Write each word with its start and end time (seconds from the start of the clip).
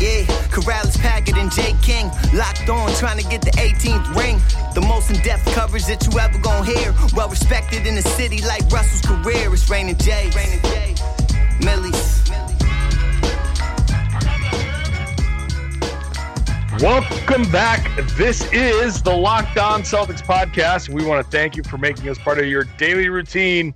Yeah, 0.00 0.22
Karalis, 0.54 0.96
Packard, 0.96 1.36
and 1.38 1.50
Jay 1.50 1.74
King 1.82 2.06
locked 2.32 2.68
on, 2.68 2.94
trying 2.94 3.18
to 3.18 3.28
get 3.28 3.42
the 3.42 3.50
18th 3.58 4.14
ring. 4.14 4.38
The 4.72 4.80
most 4.80 5.10
in-depth 5.10 5.46
coverage 5.46 5.86
that 5.86 6.06
you 6.06 6.16
ever 6.20 6.38
gonna 6.38 6.64
hear. 6.64 6.94
Well 7.16 7.28
respected 7.28 7.84
in 7.84 7.96
the 7.96 8.02
city 8.02 8.40
like 8.42 8.62
Russell's 8.70 9.02
career. 9.02 9.52
It's 9.52 9.68
Rain 9.68 9.88
and 9.88 10.00
Jay. 10.00 10.30
Rain 10.36 10.60
Jay. 10.62 10.94
Millie's. 11.64 12.30
Welcome 16.80 17.50
back. 17.50 17.90
This 18.16 18.48
is 18.52 19.02
the 19.02 19.16
Locked 19.16 19.58
On 19.58 19.82
Celtics 19.82 20.22
podcast. 20.22 20.88
We 20.88 21.04
want 21.04 21.24
to 21.24 21.28
thank 21.28 21.56
you 21.56 21.64
for 21.64 21.76
making 21.76 22.08
us 22.08 22.18
part 22.18 22.38
of 22.38 22.46
your 22.46 22.62
daily 22.76 23.08
routine. 23.08 23.74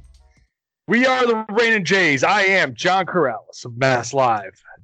We 0.87 1.05
are 1.05 1.27
the 1.27 1.45
Rain 1.51 1.73
and 1.73 1.85
Jays. 1.85 2.23
I 2.23 2.43
am 2.43 2.77
John 2.77 3.07
Karalis 3.07 3.65
of 3.65 3.77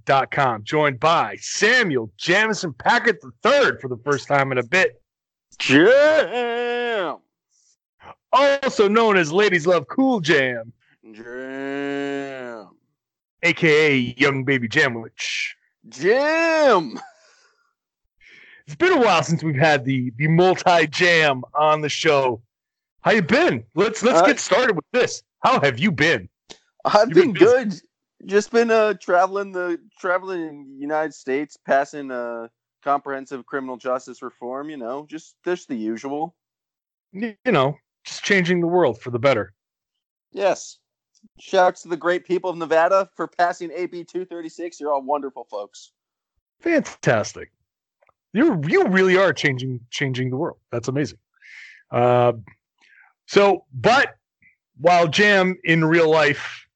MassLive.com, 0.09 0.65
joined 0.65 0.99
by 1.01 1.37
Samuel 1.41 2.11
Jamison 2.17 2.73
Packard 2.73 3.19
III 3.45 3.79
for 3.81 3.89
the 3.89 3.99
first 4.05 4.27
time 4.29 4.53
in 4.53 4.59
a 4.59 4.63
bit. 4.63 5.01
Jam. 5.59 7.19
Also 8.33 8.89
known 8.89 9.17
as 9.17 9.33
Ladies 9.33 9.67
Love 9.67 9.87
Cool 9.89 10.21
Jam, 10.21 10.73
Jam. 11.13 12.69
aka 13.43 13.97
Young 14.19 14.45
Baby 14.45 14.69
Jamwich. 14.69 15.49
Jam. 15.89 16.99
It's 18.67 18.77
been 18.77 18.93
a 18.93 19.01
while 19.01 19.23
since 19.23 19.43
we've 19.43 19.57
had 19.57 19.85
the 19.87 20.13
the 20.19 20.29
multi 20.29 20.87
jam 20.89 21.43
on 21.55 21.81
the 21.81 21.89
show. 21.89 22.43
How 23.01 23.13
you 23.13 23.23
been? 23.23 23.65
Let's 23.75 24.03
let's 24.03 24.21
Uh, 24.21 24.27
get 24.27 24.39
started 24.41 24.77
with 24.77 24.85
this. 24.93 25.23
How 25.43 25.59
have 25.61 25.79
you 25.79 25.91
been? 25.91 26.29
I've 26.85 27.09
You've 27.09 27.15
been 27.15 27.33
been 27.33 27.45
good. 27.45 27.75
Just 28.27 28.51
been 28.51 28.71
uh 28.71 28.95
traveling 28.95 29.53
the 29.53 29.81
traveling 30.01 30.77
United 30.79 31.15
States, 31.15 31.57
passing 31.57 32.11
uh 32.11 32.49
comprehensive 32.83 33.47
criminal 33.47 33.77
justice 33.77 34.23
reform, 34.23 34.71
you 34.71 34.77
know, 34.77 35.07
just 35.09 35.37
just 35.45 35.69
the 35.69 35.77
usual. 35.77 36.35
You 37.13 37.37
know, 37.47 37.77
just 38.05 38.25
changing 38.25 38.61
the 38.61 38.67
world 38.67 39.01
for 39.01 39.11
the 39.11 39.19
better. 39.19 39.55
Yes. 40.33 40.79
Shouts 41.41 41.83
to 41.83 41.89
the 41.89 41.97
great 41.97 42.25
people 42.25 42.51
of 42.51 42.57
Nevada 42.57 43.09
for 43.17 43.27
passing 43.27 43.71
AB 43.75 44.05
236. 44.05 44.79
You're 44.79 44.93
all 44.93 45.03
wonderful 45.03 45.47
folks. 45.51 45.93
Fantastic. 46.61 47.51
You 48.33 48.61
you 48.67 48.87
really 48.89 49.17
are 49.17 49.33
changing 49.33 49.81
changing 49.91 50.31
the 50.31 50.37
world. 50.37 50.59
That's 50.71 50.89
amazing. 50.89 51.19
Uh, 51.91 52.33
so, 53.27 53.65
but 53.73 54.15
while 54.77 55.09
Jam 55.09 55.57
in 55.65 55.85
real 55.85 56.11
life 56.11 56.68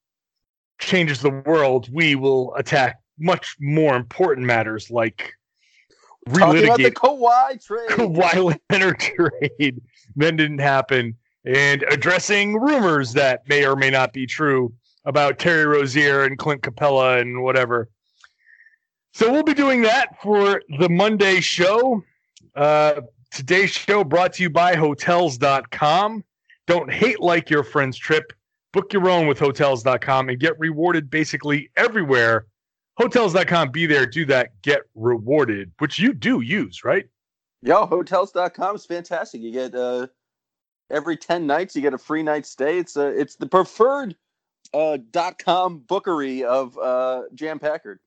changes 0.83 1.21
the 1.21 1.31
world, 1.31 1.89
we 1.93 2.15
will 2.15 2.55
attack 2.55 2.99
much 3.19 3.57
more 3.61 3.97
important 3.97 4.47
matters 4.47 4.91
like 4.91 5.33
Talking 6.29 6.65
about 6.65 6.79
the 6.79 6.91
relitigate 6.91 6.95
Kawhi 6.95 7.65
trade. 7.65 7.89
Kawhi 7.91 8.59
Leonard 8.71 9.01
trade 9.01 9.81
that 10.17 10.37
didn't 10.37 10.59
happen, 10.59 11.17
and 11.45 11.83
addressing 11.91 12.55
rumors 12.61 13.13
that 13.15 13.49
may 13.49 13.67
or 13.67 13.75
may 13.75 13.91
not 13.91 14.13
be 14.13 14.27
true 14.27 14.73
about 15.05 15.39
Terry 15.39 15.67
Rozier 15.67 16.23
and 16.25 16.39
Clint 16.39 16.63
Capela 16.63 17.21
and 17.21 17.43
whatever. 17.43 17.89
So 19.15 19.33
we'll 19.33 19.43
be 19.43 19.55
doing 19.55 19.83
that 19.83 20.23
for 20.23 20.63
the 20.79 20.89
Monday 20.89 21.41
show. 21.41 22.03
Uh, 22.55 23.01
today's 23.33 23.71
show 23.71 24.05
brought 24.05 24.35
to 24.35 24.45
you 24.45 24.51
by 24.51 24.77
Hotels.com. 24.77 26.25
Don't 26.67 26.93
hate 26.93 27.21
like 27.21 27.51
your 27.51 27.65
friend's 27.65 27.99
trip. 27.99 28.33
Book 28.73 28.93
your 28.93 29.09
own 29.11 29.27
with 29.27 29.39
Hotels.com 29.39 30.29
and 30.31 30.39
get 30.39 30.59
rewarded 30.59 31.11
basically 31.11 31.71
everywhere. 31.77 32.47
Hotels.com, 32.99 33.71
be 33.71 33.87
there, 33.87 34.07
do 34.07 34.25
that, 34.27 34.51
get 34.63 34.83
rewarded, 34.95 35.73
which 35.79 35.99
you 35.99 36.13
do 36.13 36.41
use, 36.41 36.85
right? 36.85 37.07
Yo, 37.63 37.87
hotels.com 37.87 38.77
is 38.77 38.85
fantastic. 38.85 39.41
You 39.41 39.53
get 39.53 39.75
uh 39.75 40.09
every 40.91 41.17
10 41.17 41.47
nights 41.47 41.77
you 41.77 41.81
get 41.83 41.95
a 41.95 41.99
free 41.99 42.23
night 42.23 42.45
stay. 42.45 42.79
It's 42.79 42.97
uh 42.97 43.13
it's 43.15 43.37
the 43.37 43.47
preferred 43.47 44.17
uh 44.75 44.99
dot 45.11 45.39
com 45.39 45.79
bookery 45.79 46.45
of 46.45 46.77
uh 46.79 47.23
Jam 47.35 47.59
Packard. 47.59 48.01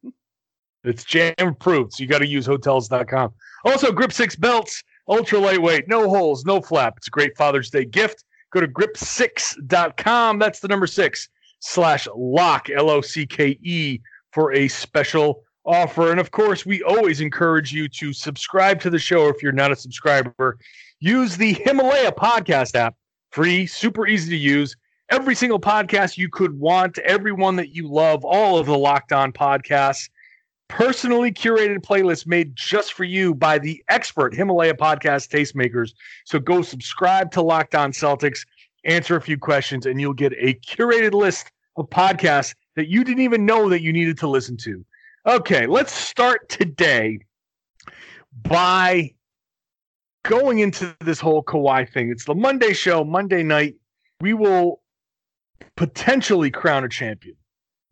It's 0.84 1.04
jam 1.04 1.34
approved, 1.40 1.94
so 1.94 2.04
you 2.04 2.08
got 2.08 2.20
to 2.20 2.28
use 2.28 2.46
hotels.com. 2.46 3.34
Also, 3.64 3.92
Grip 3.92 4.12
Six 4.12 4.36
belts, 4.36 4.84
ultra 5.08 5.40
lightweight, 5.40 5.88
no 5.88 6.08
holes, 6.10 6.46
no 6.46 6.62
flap. 6.62 6.94
It's 6.98 7.08
a 7.08 7.12
great 7.12 7.36
Father's 7.38 7.72
Day 7.72 7.86
gift. 7.86 8.24
Go 8.52 8.62
to 8.62 8.68
grip6.com. 8.68 10.40
That's 10.40 10.60
the 10.60 10.68
number 10.68 10.88
six 10.88 11.30
slash 11.60 12.08
lock, 12.16 12.70
L 12.70 12.90
O 12.90 13.02
C 13.02 13.26
K 13.26 13.58
E, 13.62 14.00
for 14.32 14.54
a 14.54 14.68
special 14.68 15.44
offer. 15.66 16.12
And 16.12 16.20
of 16.20 16.32
course, 16.32 16.66
we 16.66 16.84
always 16.84 17.22
encourage 17.22 17.74
you 17.74 17.88
to 17.90 18.14
subscribe 18.14 18.80
to 18.82 18.90
the 18.90 19.00
show 19.00 19.28
if 19.30 19.42
you're 19.42 19.52
not 19.52 19.72
a 19.72 19.76
subscriber. 19.76 20.58
Use 21.00 21.38
the 21.38 21.54
Himalaya 21.54 22.12
podcast 22.12 22.76
app, 22.76 22.96
free, 23.32 23.66
super 23.66 24.08
easy 24.08 24.30
to 24.32 24.38
use. 24.38 24.76
Every 25.10 25.36
single 25.36 25.60
podcast 25.60 26.18
you 26.18 26.30
could 26.30 26.58
want, 26.58 26.98
everyone 27.00 27.56
that 27.58 27.70
you 27.70 27.88
love, 27.88 28.26
all 28.26 28.58
of 28.58 28.66
the 28.66 28.78
Locked 28.78 29.12
On 29.12 29.32
podcasts 29.32 30.10
personally 30.68 31.32
curated 31.32 31.78
playlist 31.80 32.28
made 32.28 32.56
just 32.56 32.94
for 32.94 33.04
you 33.04 33.36
by 33.36 33.60
the 33.60 33.84
expert 33.90 34.34
Himalaya 34.34 34.74
podcast 34.74 35.30
tastemakers. 35.30 35.94
So 36.26 36.40
go 36.40 36.62
subscribe 36.62 37.32
to 37.32 37.42
Locked 37.42 37.76
On 37.76 37.92
Celtics, 37.92 38.46
answer 38.84 39.16
a 39.16 39.22
few 39.22 39.38
questions, 39.38 39.86
and 39.86 40.00
you'll 40.02 40.14
get 40.14 40.34
a 40.34 40.54
curated 40.56 41.14
list 41.14 41.52
of 41.78 41.90
podcasts 41.90 42.56
that 42.76 42.88
you 42.88 43.04
didn't 43.04 43.24
even 43.24 43.46
know 43.46 43.70
that 43.70 43.82
you 43.82 43.94
needed 43.94 44.18
to 44.20 44.28
listen 44.28 44.58
to. 44.58 44.86
Okay, 45.28 45.66
let's 45.66 45.92
start 45.92 46.50
today 46.50 47.20
by 48.44 49.12
going 50.24 50.60
into 50.60 50.96
this 51.02 51.20
whole 51.20 51.44
Kawhi 51.44 51.92
thing. 51.92 52.10
It's 52.10 52.26
the 52.26 52.36
Monday 52.36 52.74
show, 52.74 53.04
Monday 53.04 53.44
night. 53.44 53.76
We 54.22 54.34
will 54.34 54.82
potentially 55.76 56.52
crown 56.52 56.84
a 56.84 56.90
champion. 56.90 57.36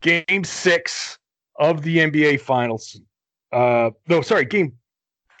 Game 0.00 0.44
six 0.44 1.18
of 1.58 1.82
the 1.82 1.98
NBA 1.98 2.40
Finals. 2.40 3.00
Uh, 3.52 3.90
no, 4.08 4.20
sorry, 4.20 4.44
game 4.44 4.72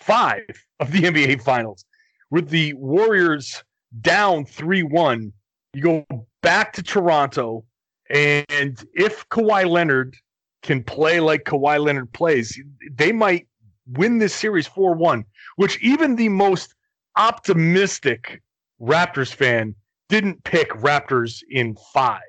five 0.00 0.44
of 0.80 0.90
the 0.92 1.00
NBA 1.02 1.42
Finals, 1.42 1.84
with 2.30 2.48
the 2.48 2.72
Warriors 2.74 3.62
down 4.00 4.44
3 4.44 4.82
1. 4.82 5.32
You 5.72 5.82
go 5.82 6.06
back 6.42 6.72
to 6.74 6.82
Toronto, 6.82 7.64
and 8.10 8.84
if 8.94 9.28
Kawhi 9.28 9.68
Leonard 9.68 10.16
can 10.62 10.82
play 10.82 11.20
like 11.20 11.44
Kawhi 11.44 11.82
Leonard 11.82 12.12
plays, 12.12 12.58
they 12.92 13.12
might 13.12 13.46
win 13.86 14.18
this 14.18 14.34
series 14.34 14.66
4 14.66 14.94
1, 14.94 15.24
which 15.56 15.82
even 15.82 16.16
the 16.16 16.28
most 16.28 16.74
optimistic 17.16 18.42
Raptors 18.80 19.32
fan 19.32 19.74
didn't 20.08 20.42
pick 20.44 20.70
Raptors 20.70 21.42
in 21.50 21.76
five. 21.92 22.20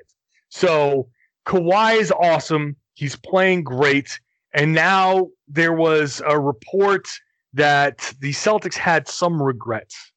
So 0.50 1.10
Kawhi 1.46 2.00
is 2.00 2.12
awesome. 2.12 2.76
He's 2.96 3.16
playing 3.16 3.64
great. 3.64 4.20
And 4.54 4.74
now 4.74 5.30
there 5.48 5.74
was 5.74 6.22
a 6.26 6.40
report 6.40 7.08
that 7.54 8.14
the 8.20 8.32
Celtics 8.32 8.76
had 8.76 9.08
some 9.08 9.42
regrets 9.42 10.12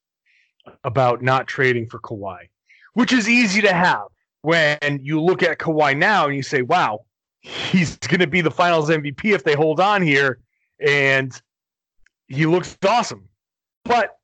about 0.85 1.23
not 1.23 1.47
trading 1.47 1.89
for 1.89 1.99
Kawhi, 1.99 2.49
which 2.95 3.13
is 3.13 3.29
easy 3.29 3.61
to 3.63 3.73
have 3.73 4.07
when 4.43 5.01
you 5.03 5.21
look 5.21 5.43
at 5.43 5.59
Kawhi 5.59 5.97
now 5.97 6.27
and 6.27 6.35
you 6.35 6.43
say, 6.43 6.63
wow, 6.63 7.01
he's 7.41 7.97
going 8.09 8.21
to 8.21 8.27
be 8.27 8.41
the 8.41 8.51
finals 8.51 8.89
MVP 8.89 9.35
if 9.35 9.45
they 9.45 9.55
hold 9.55 9.81
on 9.81 10.03
here. 10.03 10.39
And 10.81 11.33
he 12.29 12.47
looks 12.47 12.77
awesome. 12.87 13.29
But 13.85 14.17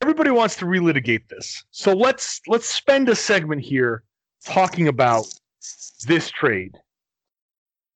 everybody 0.00 0.30
wants 0.30 0.56
to 0.56 0.64
relitigate 0.64 1.28
this. 1.28 1.64
So 1.70 1.92
let's 1.92 2.40
let's 2.46 2.68
spend 2.68 3.08
a 3.08 3.14
segment 3.14 3.62
here 3.62 4.02
talking 4.44 4.88
about 4.88 5.26
this 6.06 6.30
trade. 6.30 6.76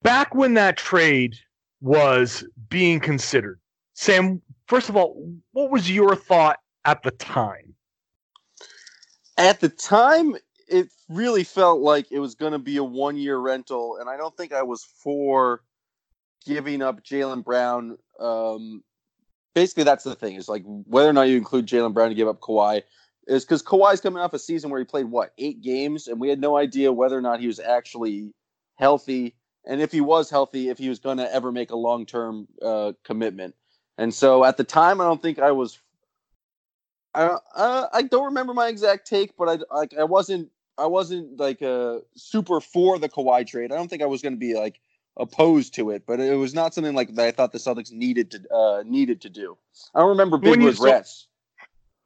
Back 0.01 0.33
when 0.33 0.53
that 0.53 0.77
trade 0.77 1.35
was 1.81 2.43
being 2.69 2.99
considered, 2.99 3.59
Sam, 3.93 4.41
first 4.67 4.89
of 4.89 4.95
all, 4.95 5.33
what 5.51 5.71
was 5.71 5.91
your 5.91 6.15
thought 6.15 6.59
at 6.85 7.03
the 7.03 7.11
time? 7.11 7.73
At 9.37 9.59
the 9.59 9.69
time, 9.69 10.35
it 10.67 10.89
really 11.09 11.43
felt 11.43 11.81
like 11.81 12.11
it 12.11 12.19
was 12.19 12.35
going 12.35 12.51
to 12.53 12.59
be 12.59 12.77
a 12.77 12.83
one 12.83 13.17
year 13.17 13.37
rental, 13.37 13.97
and 13.97 14.09
I 14.09 14.17
don't 14.17 14.35
think 14.37 14.53
I 14.53 14.63
was 14.63 14.83
for 14.83 15.63
giving 16.45 16.81
up 16.81 17.03
Jaylen 17.03 17.43
Brown. 17.43 17.97
Um, 18.19 18.83
basically, 19.55 19.83
that's 19.83 20.03
the 20.03 20.15
thing 20.15 20.35
is 20.35 20.47
like 20.47 20.63
whether 20.65 21.09
or 21.09 21.13
not 21.13 21.23
you 21.23 21.37
include 21.37 21.67
Jaylen 21.67 21.93
Brown 21.93 22.09
to 22.09 22.15
give 22.15 22.27
up 22.27 22.39
Kawhi 22.39 22.83
is 23.29 23.45
because 23.45 23.63
Kawhi's 23.63 24.01
coming 24.01 24.21
off 24.21 24.33
a 24.33 24.39
season 24.39 24.69
where 24.69 24.79
he 24.79 24.85
played 24.85 25.05
what 25.05 25.33
eight 25.37 25.61
games, 25.61 26.07
and 26.07 26.19
we 26.19 26.29
had 26.29 26.39
no 26.39 26.57
idea 26.57 26.91
whether 26.91 27.17
or 27.17 27.21
not 27.21 27.39
he 27.39 27.47
was 27.47 27.59
actually 27.59 28.33
healthy, 28.75 29.35
and 29.65 29.81
if 29.81 29.91
he 29.91 30.01
was 30.01 30.29
healthy, 30.29 30.69
if 30.69 30.77
he 30.77 30.89
was 30.89 30.99
going 30.99 31.17
to 31.17 31.33
ever 31.33 31.51
make 31.51 31.71
a 31.71 31.75
long 31.75 32.05
term 32.05 32.47
uh, 32.61 32.93
commitment. 33.03 33.55
And 33.97 34.13
so 34.13 34.43
at 34.43 34.57
the 34.57 34.63
time, 34.63 34.99
I 35.01 35.05
don't 35.05 35.21
think 35.21 35.39
I 35.39 35.51
was. 35.51 35.79
I 37.13 37.37
uh, 37.55 37.87
I 37.91 38.03
don't 38.03 38.25
remember 38.25 38.53
my 38.53 38.67
exact 38.67 39.07
take, 39.07 39.35
but 39.37 39.49
I 39.49 39.75
like 39.75 39.93
I 39.97 40.03
wasn't 40.03 40.49
I 40.77 40.87
wasn't 40.87 41.39
like 41.39 41.61
uh, 41.61 41.99
super 42.15 42.61
for 42.61 42.97
the 42.97 43.09
Kawhi 43.09 43.45
trade. 43.45 43.71
I 43.71 43.75
don't 43.75 43.89
think 43.89 44.01
I 44.01 44.07
was 44.07 44.21
going 44.21 44.33
to 44.33 44.39
be 44.39 44.55
like 44.55 44.79
opposed 45.17 45.75
to 45.75 45.91
it, 45.91 46.03
but 46.07 46.19
it 46.19 46.35
was 46.35 46.53
not 46.53 46.73
something 46.73 46.95
like 46.95 47.13
that 47.15 47.27
I 47.27 47.31
thought 47.31 47.51
the 47.51 47.57
Celtics 47.57 47.91
needed 47.91 48.31
to 48.31 48.53
uh, 48.53 48.83
needed 48.85 49.21
to 49.21 49.29
do. 49.29 49.57
I 49.93 49.99
don't 49.99 50.09
remember 50.09 50.37
big 50.37 50.59
When 50.59 50.63
regrets. 50.63 51.27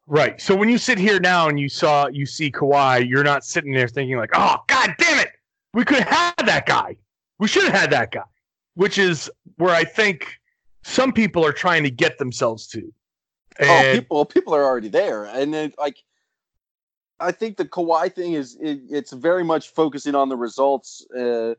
Right. 0.05 0.39
So 0.41 0.55
when 0.55 0.69
you 0.69 0.77
sit 0.77 0.97
here 0.97 1.19
now 1.19 1.47
and 1.47 1.59
you 1.59 1.69
saw 1.69 2.07
you 2.07 2.25
see 2.25 2.51
Kawhi, 2.51 3.07
you're 3.07 3.23
not 3.23 3.45
sitting 3.45 3.71
there 3.73 3.87
thinking 3.87 4.17
like, 4.17 4.31
"Oh, 4.33 4.57
god 4.67 4.93
damn 4.97 5.19
it, 5.19 5.29
we 5.73 5.85
could 5.85 5.99
have 5.99 6.35
had 6.37 6.45
that 6.47 6.65
guy. 6.65 6.97
We 7.39 7.47
should 7.47 7.63
have 7.63 7.73
had 7.73 7.91
that 7.91 8.11
guy." 8.11 8.23
Which 8.75 8.97
is 8.97 9.29
where 9.57 9.73
I 9.73 9.83
think 9.83 10.39
some 10.83 11.13
people 11.13 11.45
are 11.45 11.53
trying 11.53 11.83
to 11.83 11.91
get 11.91 12.17
themselves 12.17 12.67
to. 12.67 12.93
oh, 13.61 13.65
And 13.65 13.99
people 13.99 14.25
people 14.25 14.53
are 14.53 14.63
already 14.63 14.89
there, 14.89 15.25
and 15.25 15.53
then 15.53 15.73
like 15.77 15.97
I 17.19 17.31
think 17.31 17.55
the 17.55 17.65
Kawhi 17.65 18.13
thing 18.13 18.33
is 18.33 18.57
it, 18.59 18.81
it's 18.89 19.13
very 19.13 19.43
much 19.45 19.69
focusing 19.69 20.15
on 20.15 20.27
the 20.27 20.35
results. 20.35 21.05
Uh, 21.17 21.55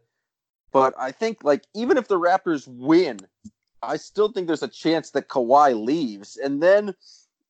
but 0.70 0.93
I 0.99 1.12
think 1.12 1.44
like 1.44 1.64
even 1.75 1.96
if 1.96 2.08
the 2.08 2.19
Raptors 2.19 2.69
win, 2.69 3.20
I 3.82 3.96
still 3.96 4.31
think 4.31 4.49
there's 4.49 4.62
a 4.62 4.69
chance 4.69 5.11
that 5.12 5.29
Kawhi 5.29 5.82
leaves, 5.82 6.37
and 6.37 6.62
then 6.62 6.94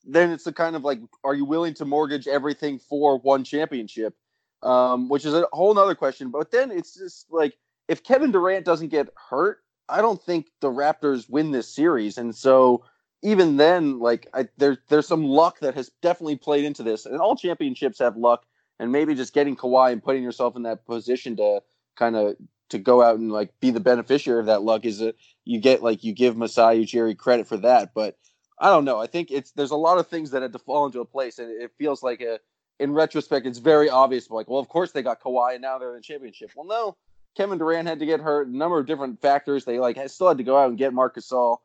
then 0.06 0.30
it's 0.30 0.44
the 0.44 0.52
kind 0.52 0.76
of 0.76 0.84
like, 0.84 1.00
are 1.22 1.34
you 1.34 1.44
willing 1.44 1.74
to 1.74 1.84
mortgage 1.84 2.26
everything 2.26 2.78
for 2.78 3.18
one 3.18 3.44
championship? 3.44 4.14
Um, 4.62 5.08
which 5.08 5.26
is 5.26 5.34
a 5.34 5.46
whole 5.52 5.74
nother 5.74 5.94
question. 5.94 6.30
But 6.30 6.50
then 6.50 6.70
it's 6.70 6.94
just 6.94 7.26
like 7.30 7.56
if 7.88 8.02
Kevin 8.02 8.32
Durant 8.32 8.64
doesn't 8.64 8.88
get 8.88 9.08
hurt, 9.28 9.58
I 9.88 10.00
don't 10.00 10.22
think 10.22 10.46
the 10.60 10.70
Raptors 10.70 11.28
win 11.28 11.50
this 11.50 11.68
series, 11.68 12.16
and 12.16 12.34
so 12.34 12.84
even 13.22 13.56
then, 13.56 13.98
like 13.98 14.28
I, 14.32 14.48
there, 14.56 14.78
there's 14.88 15.06
some 15.06 15.24
luck 15.24 15.60
that 15.60 15.74
has 15.74 15.90
definitely 16.02 16.36
played 16.36 16.64
into 16.64 16.82
this, 16.82 17.04
and 17.06 17.18
all 17.18 17.36
championships 17.36 17.98
have 17.98 18.16
luck, 18.16 18.44
and 18.78 18.92
maybe 18.92 19.14
just 19.14 19.34
getting 19.34 19.56
Kawhi 19.56 19.92
and 19.92 20.02
putting 20.02 20.22
yourself 20.22 20.56
in 20.56 20.62
that 20.62 20.86
position 20.86 21.36
to 21.36 21.62
kind 21.96 22.16
of 22.16 22.36
to 22.70 22.78
go 22.78 23.02
out 23.02 23.18
and 23.18 23.30
like 23.30 23.50
be 23.60 23.70
the 23.70 23.80
beneficiary 23.80 24.40
of 24.40 24.46
that 24.46 24.62
luck 24.62 24.84
is 24.84 25.00
a 25.02 25.14
you 25.44 25.60
get 25.60 25.82
like 25.82 26.04
you 26.04 26.12
give 26.12 26.36
Masai 26.36 26.84
Ujiri 26.84 27.16
credit 27.16 27.46
for 27.46 27.58
that, 27.58 27.92
but 27.94 28.16
I 28.58 28.68
don't 28.68 28.84
know. 28.84 29.00
I 29.00 29.06
think 29.06 29.30
it's 29.30 29.50
there's 29.52 29.72
a 29.72 29.76
lot 29.76 29.98
of 29.98 30.06
things 30.06 30.30
that 30.30 30.42
had 30.42 30.52
to 30.52 30.58
fall 30.58 30.86
into 30.86 31.00
a 31.00 31.04
place, 31.04 31.38
and 31.38 31.50
it 31.50 31.72
feels 31.78 32.02
like 32.02 32.20
a 32.20 32.38
in 32.80 32.92
retrospect, 32.92 33.46
it's 33.46 33.58
very 33.58 33.88
obvious. 33.88 34.30
Like, 34.30 34.48
well, 34.48 34.60
of 34.60 34.68
course 34.68 34.92
they 34.92 35.02
got 35.02 35.20
Kawhi, 35.20 35.54
and 35.54 35.62
now 35.62 35.78
they're 35.78 35.90
in 35.90 35.96
the 35.96 36.02
championship. 36.02 36.50
Well, 36.56 36.66
no, 36.66 36.96
Kevin 37.36 37.58
Durant 37.58 37.88
had 37.88 37.98
to 38.00 38.06
get 38.06 38.20
hurt. 38.20 38.48
A 38.48 38.56
number 38.56 38.78
of 38.78 38.86
different 38.86 39.20
factors. 39.20 39.64
They 39.64 39.78
like 39.78 39.98
still 40.08 40.28
had 40.28 40.38
to 40.38 40.44
go 40.44 40.56
out 40.56 40.68
and 40.68 40.78
get 40.78 40.92
Marc 40.92 41.16
Gasol. 41.16 41.58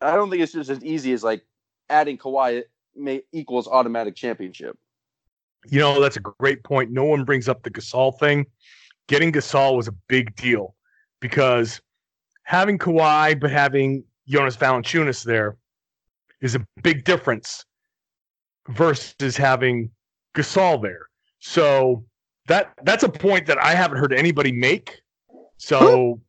I 0.00 0.14
don't 0.14 0.30
think 0.30 0.42
it's 0.42 0.52
just 0.52 0.70
as 0.70 0.84
easy 0.84 1.12
as 1.12 1.24
like 1.24 1.42
adding 1.88 2.18
Kawhi 2.18 2.64
may 2.94 3.22
equals 3.32 3.68
automatic 3.68 4.16
championship. 4.16 4.76
you 5.68 5.78
know 5.78 6.00
that's 6.00 6.16
a 6.16 6.20
great 6.20 6.64
point. 6.64 6.90
No 6.90 7.04
one 7.04 7.24
brings 7.24 7.48
up 7.48 7.62
the 7.62 7.70
Gasol 7.70 8.18
thing. 8.18 8.46
Getting 9.08 9.32
Gasol 9.32 9.76
was 9.76 9.88
a 9.88 9.92
big 10.08 10.34
deal 10.36 10.74
because 11.20 11.80
having 12.42 12.78
Kawhi 12.78 13.38
but 13.38 13.50
having 13.50 14.04
Jonas 14.26 14.56
Valanciunas 14.56 15.24
there 15.24 15.56
is 16.40 16.54
a 16.54 16.66
big 16.82 17.04
difference 17.04 17.64
versus 18.68 19.36
having 19.36 19.90
Gasol 20.34 20.82
there. 20.82 21.08
So 21.38 22.04
that 22.48 22.72
that's 22.82 23.02
a 23.02 23.08
point 23.08 23.46
that 23.46 23.58
I 23.58 23.74
haven't 23.74 23.98
heard 23.98 24.12
anybody 24.12 24.52
make. 24.52 25.00
So 25.58 26.20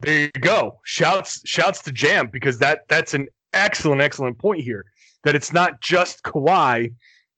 there 0.00 0.20
you 0.20 0.40
go. 0.40 0.80
Shouts 0.84 1.42
shouts 1.44 1.82
to 1.82 1.92
Jam 1.92 2.28
because 2.32 2.58
that 2.58 2.80
that's 2.88 3.14
an 3.14 3.28
excellent 3.52 4.00
excellent 4.00 4.38
point 4.38 4.62
here. 4.62 4.84
That 5.24 5.34
it's 5.34 5.52
not 5.52 5.80
just 5.80 6.22
Kawhi, 6.24 6.92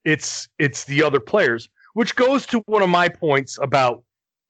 it's 0.05 0.49
it's 0.58 0.84
the 0.84 1.02
other 1.02 1.20
players, 1.20 1.69
which 1.94 2.16
goes 2.16 2.46
to 2.46 2.62
one 2.66 2.82
of 2.82 2.88
my 2.88 3.08
points 3.08 3.58
about 3.61 4.02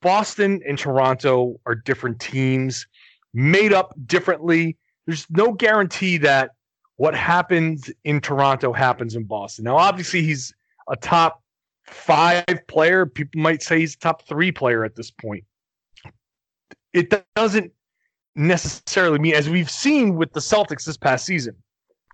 Boston 0.03 0.61
and 0.67 0.79
Toronto 0.79 1.59
are 1.67 1.75
different 1.75 2.21
teams, 2.21 2.87
made 3.33 3.73
up 3.73 3.95
differently. 4.07 4.77
There's 5.07 5.27
no 5.31 5.53
guarantee 5.53 6.19
that 6.19 6.51
what 6.97 7.15
happens 7.15 7.91
in 8.05 8.21
Toronto 8.21 8.73
happens 8.73 9.17
in 9.17 9.25
Boston. 9.25 9.65
Now, 9.65 9.77
obviously, 9.77 10.23
he's 10.23 10.55
a 10.89 10.97
top 10.97 11.43
five 11.87 12.45
player. 12.69 13.07
People 13.07 13.41
might 13.41 13.63
say 13.63 13.81
he's 13.81 13.95
a 13.95 13.99
top 13.99 14.27
three 14.27 14.53
player 14.53 14.85
at 14.85 14.95
this 14.95 15.11
point. 15.11 15.45
It 16.93 17.13
doesn't 17.35 17.73
necessarily 18.37 19.19
mean, 19.19 19.35
as 19.35 19.49
we've 19.49 19.71
seen 19.71 20.17
with 20.17 20.33
the 20.33 20.41
Celtics 20.41 20.85
this 20.85 20.97
past 20.97 21.27
season, 21.27 21.57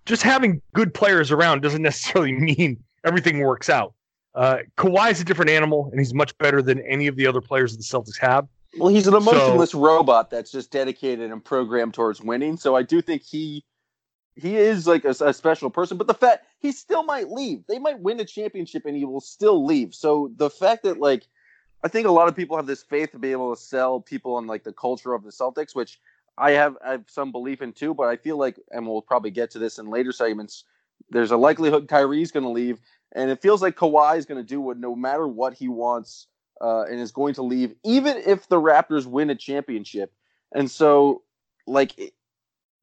just 0.07 0.23
having 0.23 0.63
good 0.75 0.95
players 0.95 1.31
around 1.31 1.61
doesn't 1.63 1.83
necessarily 1.91 2.33
mean 2.33 2.83
everything 3.05 3.41
works 3.41 3.69
out. 3.69 3.95
Uh, 4.35 4.59
Kawhi 4.77 5.11
is 5.11 5.21
a 5.21 5.25
different 5.25 5.51
animal, 5.51 5.89
and 5.91 6.01
he's 6.01 6.15
much 6.15 6.37
better 6.39 6.63
than 6.63 6.81
any 6.87 7.09
of 7.09 7.17
the 7.17 7.27
other 7.27 7.41
players 7.41 7.77
the 7.77 7.83
Celtics 7.83 8.19
have. 8.21 8.47
Well, 8.79 8.89
he's 8.89 9.09
an 9.09 9.15
emotionless 9.15 9.75
robot 9.75 10.31
that's 10.31 10.53
just 10.53 10.71
dedicated 10.71 11.33
and 11.33 11.45
programmed 11.45 11.95
towards 11.95 12.23
winning. 12.23 12.57
So 12.57 12.77
I 12.77 12.85
do 12.85 13.03
think 13.03 13.23
he 13.23 13.65
he 14.37 14.57
is 14.57 14.87
like 14.87 15.05
a, 15.05 15.11
a 15.21 15.33
special 15.33 15.71
person. 15.71 15.97
But 15.97 16.07
the 16.07 16.15
fact 16.15 16.47
he 16.59 16.73
still 16.73 17.03
might 17.03 17.31
leave, 17.31 17.65
they 17.67 17.79
might 17.79 18.01
win 18.01 18.21
a 18.21 18.25
championship 18.25 18.87
and 18.87 18.97
he 18.97 19.05
will 19.05 19.21
still 19.21 19.65
leave. 19.65 19.95
So 19.95 20.31
the 20.37 20.51
fact 20.51 20.85
that 20.85 20.99
like 20.99 21.27
I 21.83 21.89
think 21.89 22.07
a 22.07 22.13
lot 22.13 22.29
of 22.29 22.37
people 22.37 22.57
have 22.57 22.67
this 22.67 22.83
faith 22.83 23.13
to 23.13 23.19
be 23.19 23.33
able 23.33 23.55
to 23.55 23.61
sell 23.61 24.01
people 24.01 24.35
on 24.35 24.47
like 24.47 24.65
the 24.65 24.73
culture 24.73 25.15
of 25.15 25.25
the 25.25 25.31
Celtics, 25.31 25.75
which 25.75 25.99
I 26.37 26.53
have 26.53 26.77
I 26.85 26.93
have 26.93 27.05
some 27.09 27.33
belief 27.33 27.63
in 27.63 27.73
too. 27.73 27.95
But 27.95 28.09
I 28.09 28.17
feel 28.17 28.37
like, 28.37 28.59
and 28.71 28.87
we'll 28.87 29.03
probably 29.03 29.31
get 29.31 29.51
to 29.53 29.59
this 29.59 29.79
in 29.79 29.89
later 29.91 30.13
segments. 30.13 30.65
There's 31.09 31.31
a 31.31 31.37
likelihood 31.37 31.89
Kyrie's 31.89 32.31
going 32.31 32.45
to 32.45 32.51
leave, 32.51 32.79
and 33.13 33.31
it 33.31 33.41
feels 33.41 33.63
like 33.63 33.77
Kawhi 33.77 34.19
is 34.19 34.27
going 34.27 34.41
to 34.41 34.47
do 34.47 34.61
what 34.61 34.79
no 34.79 34.95
matter 34.95 35.27
what 35.27 35.55
he 35.55 35.69
wants, 35.69 36.27
uh, 36.61 36.83
and 36.83 37.01
is 37.01 37.13
going 37.13 37.35
to 37.35 37.43
leave, 37.43 37.75
even 37.83 38.19
if 38.19 38.49
the 38.49 38.61
Raptors 38.61 39.07
win 39.07 39.31
a 39.31 39.35
championship. 39.35 40.13
And 40.53 40.71
so, 40.71 41.23
like 41.67 42.13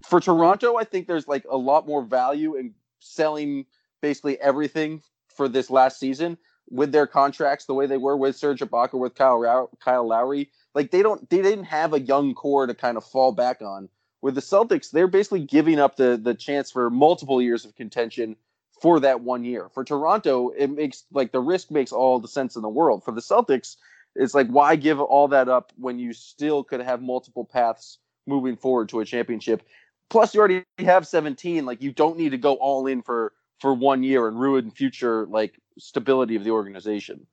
for 0.03 0.19
Toronto, 0.19 0.77
I 0.77 0.83
think 0.83 1.07
there's 1.07 1.27
like 1.27 1.45
a 1.49 1.57
lot 1.57 1.87
more 1.87 2.03
value 2.03 2.55
in 2.55 2.73
selling 2.99 3.65
basically 4.01 4.39
everything 4.39 5.01
for 5.27 5.47
this 5.47 5.69
last 5.69 5.99
season 5.99 6.37
with 6.69 6.91
their 6.91 7.07
contracts 7.07 7.65
the 7.65 7.73
way 7.73 7.85
they 7.85 7.97
were 7.97 8.17
with 8.17 8.35
Serge 8.35 8.59
Ibaka, 8.59 8.93
with 8.93 9.15
Kyle 9.15 9.37
Rou- 9.37 9.69
Kyle 9.79 10.07
Lowry. 10.07 10.49
Like 10.73 10.91
they 10.91 11.01
don't, 11.01 11.29
they 11.29 11.41
didn't 11.41 11.65
have 11.65 11.93
a 11.93 11.99
young 11.99 12.33
core 12.33 12.67
to 12.67 12.73
kind 12.73 12.97
of 12.97 13.05
fall 13.05 13.31
back 13.31 13.61
on. 13.61 13.89
With 14.21 14.35
the 14.35 14.41
Celtics, 14.41 14.91
they're 14.91 15.07
basically 15.07 15.43
giving 15.43 15.79
up 15.79 15.95
the 15.95 16.19
the 16.21 16.33
chance 16.33 16.71
for 16.71 16.89
multiple 16.89 17.41
years 17.41 17.65
of 17.65 17.75
contention 17.75 18.35
for 18.81 18.99
that 18.99 19.21
one 19.21 19.43
year. 19.43 19.69
For 19.69 19.83
Toronto, 19.83 20.49
it 20.49 20.69
makes 20.69 21.03
like 21.11 21.31
the 21.31 21.39
risk 21.39 21.71
makes 21.71 21.91
all 21.91 22.19
the 22.19 22.27
sense 22.27 22.55
in 22.55 22.61
the 22.61 22.69
world. 22.69 23.03
For 23.03 23.11
the 23.11 23.21
Celtics, 23.21 23.77
it's 24.15 24.33
like 24.33 24.47
why 24.47 24.75
give 24.75 24.99
all 24.99 25.27
that 25.29 25.49
up 25.49 25.71
when 25.77 25.99
you 25.99 26.13
still 26.13 26.63
could 26.63 26.81
have 26.81 27.01
multiple 27.01 27.45
paths 27.45 27.99
moving 28.25 28.57
forward 28.57 28.89
to 28.89 28.99
a 28.99 29.05
championship. 29.05 29.63
Plus, 30.09 30.33
you 30.33 30.39
already 30.39 30.63
have 30.79 31.05
17. 31.05 31.65
Like 31.65 31.81
you 31.81 31.91
don't 31.91 32.17
need 32.17 32.29
to 32.29 32.37
go 32.37 32.55
all 32.55 32.87
in 32.87 33.01
for 33.01 33.33
for 33.59 33.73
one 33.73 34.03
year 34.03 34.27
and 34.27 34.39
ruin 34.39 34.71
future 34.71 35.25
like 35.27 35.59
stability 35.77 36.35
of 36.35 36.43
the 36.43 36.51
organization. 36.51 37.25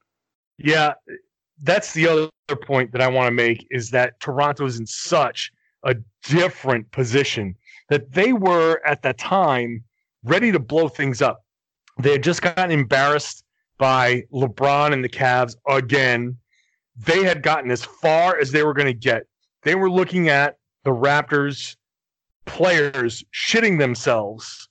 Yeah, 0.59 0.95
that's 1.63 1.93
the 1.93 2.09
other 2.09 2.57
point 2.63 2.93
that 2.93 3.01
I 3.01 3.09
want 3.09 3.27
to 3.27 3.33
make 3.33 3.67
is 3.71 3.91
that 3.91 4.19
Toronto 4.21 4.65
is 4.65 4.79
in 4.79 4.87
such 4.87 5.53
a 5.85 5.97
different 6.25 6.91
position 6.93 7.55
that 7.89 8.13
they 8.13 8.33
were 8.33 8.81
at 8.87 9.03
that 9.03 9.19
time 9.19 9.85
ready 10.23 10.51
to 10.51 10.59
blow 10.59 10.89
things 10.89 11.21
up. 11.21 11.45
They 11.99 12.13
had 12.13 12.23
just 12.23 12.43
gotten 12.43 12.71
embarrassed 12.71 13.45
by 13.79 14.23
LeBron 14.33 14.93
and 14.93 15.05
the 15.05 15.09
Cavs 15.09 15.57
again. 15.69 16.37
They 16.97 17.25
had 17.25 17.43
gotten 17.43 17.71
as 17.71 17.85
far 17.85 18.39
as 18.39 18.51
they 18.51 18.63
were 18.63 18.73
going 18.73 18.87
to 18.87 18.95
get. 18.95 19.27
They 19.63 19.75
were 19.75 19.91
looking 19.91 20.29
at 20.29 20.57
the 20.85 20.91
Raptors 20.91 21.77
players 22.47 23.25
shitting 23.33 23.79
themselves 23.79 24.69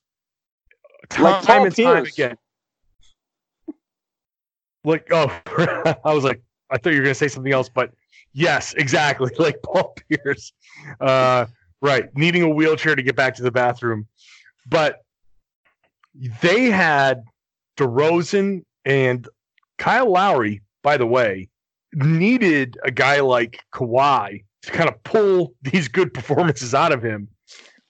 time 1.09 1.23
Like 1.23 1.45
Paul 1.45 1.65
and 1.65 1.75
time 1.75 2.05
again. 2.05 2.37
Like, 4.83 5.07
oh, 5.11 5.29
I 6.05 6.13
was 6.13 6.23
like, 6.23 6.41
I 6.69 6.77
thought 6.77 6.91
you 6.91 6.99
were 6.99 7.03
going 7.03 7.13
to 7.13 7.15
say 7.15 7.27
something 7.27 7.53
else, 7.53 7.69
but 7.69 7.91
yes, 8.33 8.73
exactly. 8.73 9.31
Like 9.39 9.61
Paul 9.63 9.95
Pierce. 10.09 10.51
Uh, 10.99 11.45
right. 11.81 12.05
Needing 12.15 12.43
a 12.43 12.49
wheelchair 12.49 12.95
to 12.95 13.03
get 13.03 13.15
back 13.15 13.35
to 13.35 13.43
the 13.43 13.51
bathroom. 13.51 14.07
But 14.67 15.03
they 16.41 16.65
had 16.65 17.23
DeRozan 17.77 18.63
and 18.85 19.27
Kyle 19.77 20.11
Lowry, 20.11 20.61
by 20.83 20.97
the 20.97 21.07
way, 21.07 21.49
needed 21.93 22.77
a 22.83 22.91
guy 22.91 23.19
like 23.21 23.59
Kawhi 23.73 24.43
to 24.63 24.71
kind 24.71 24.89
of 24.89 25.01
pull 25.03 25.53
these 25.61 25.87
good 25.87 26.13
performances 26.13 26.73
out 26.73 26.91
of 26.91 27.03
him. 27.03 27.27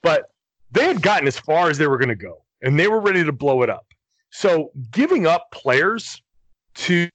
But 0.03 0.25
they 0.71 0.85
had 0.85 1.01
gotten 1.01 1.27
as 1.27 1.39
far 1.39 1.69
as 1.69 1.77
they 1.77 1.87
were 1.87 1.97
going 1.97 2.09
to 2.09 2.15
go 2.15 2.43
and 2.61 2.79
they 2.79 2.87
were 2.87 2.99
ready 2.99 3.23
to 3.23 3.31
blow 3.31 3.63
it 3.63 3.69
up. 3.69 3.87
So 4.31 4.71
giving 4.91 5.25
up 5.25 5.51
players 5.51 6.21
to 6.75 7.09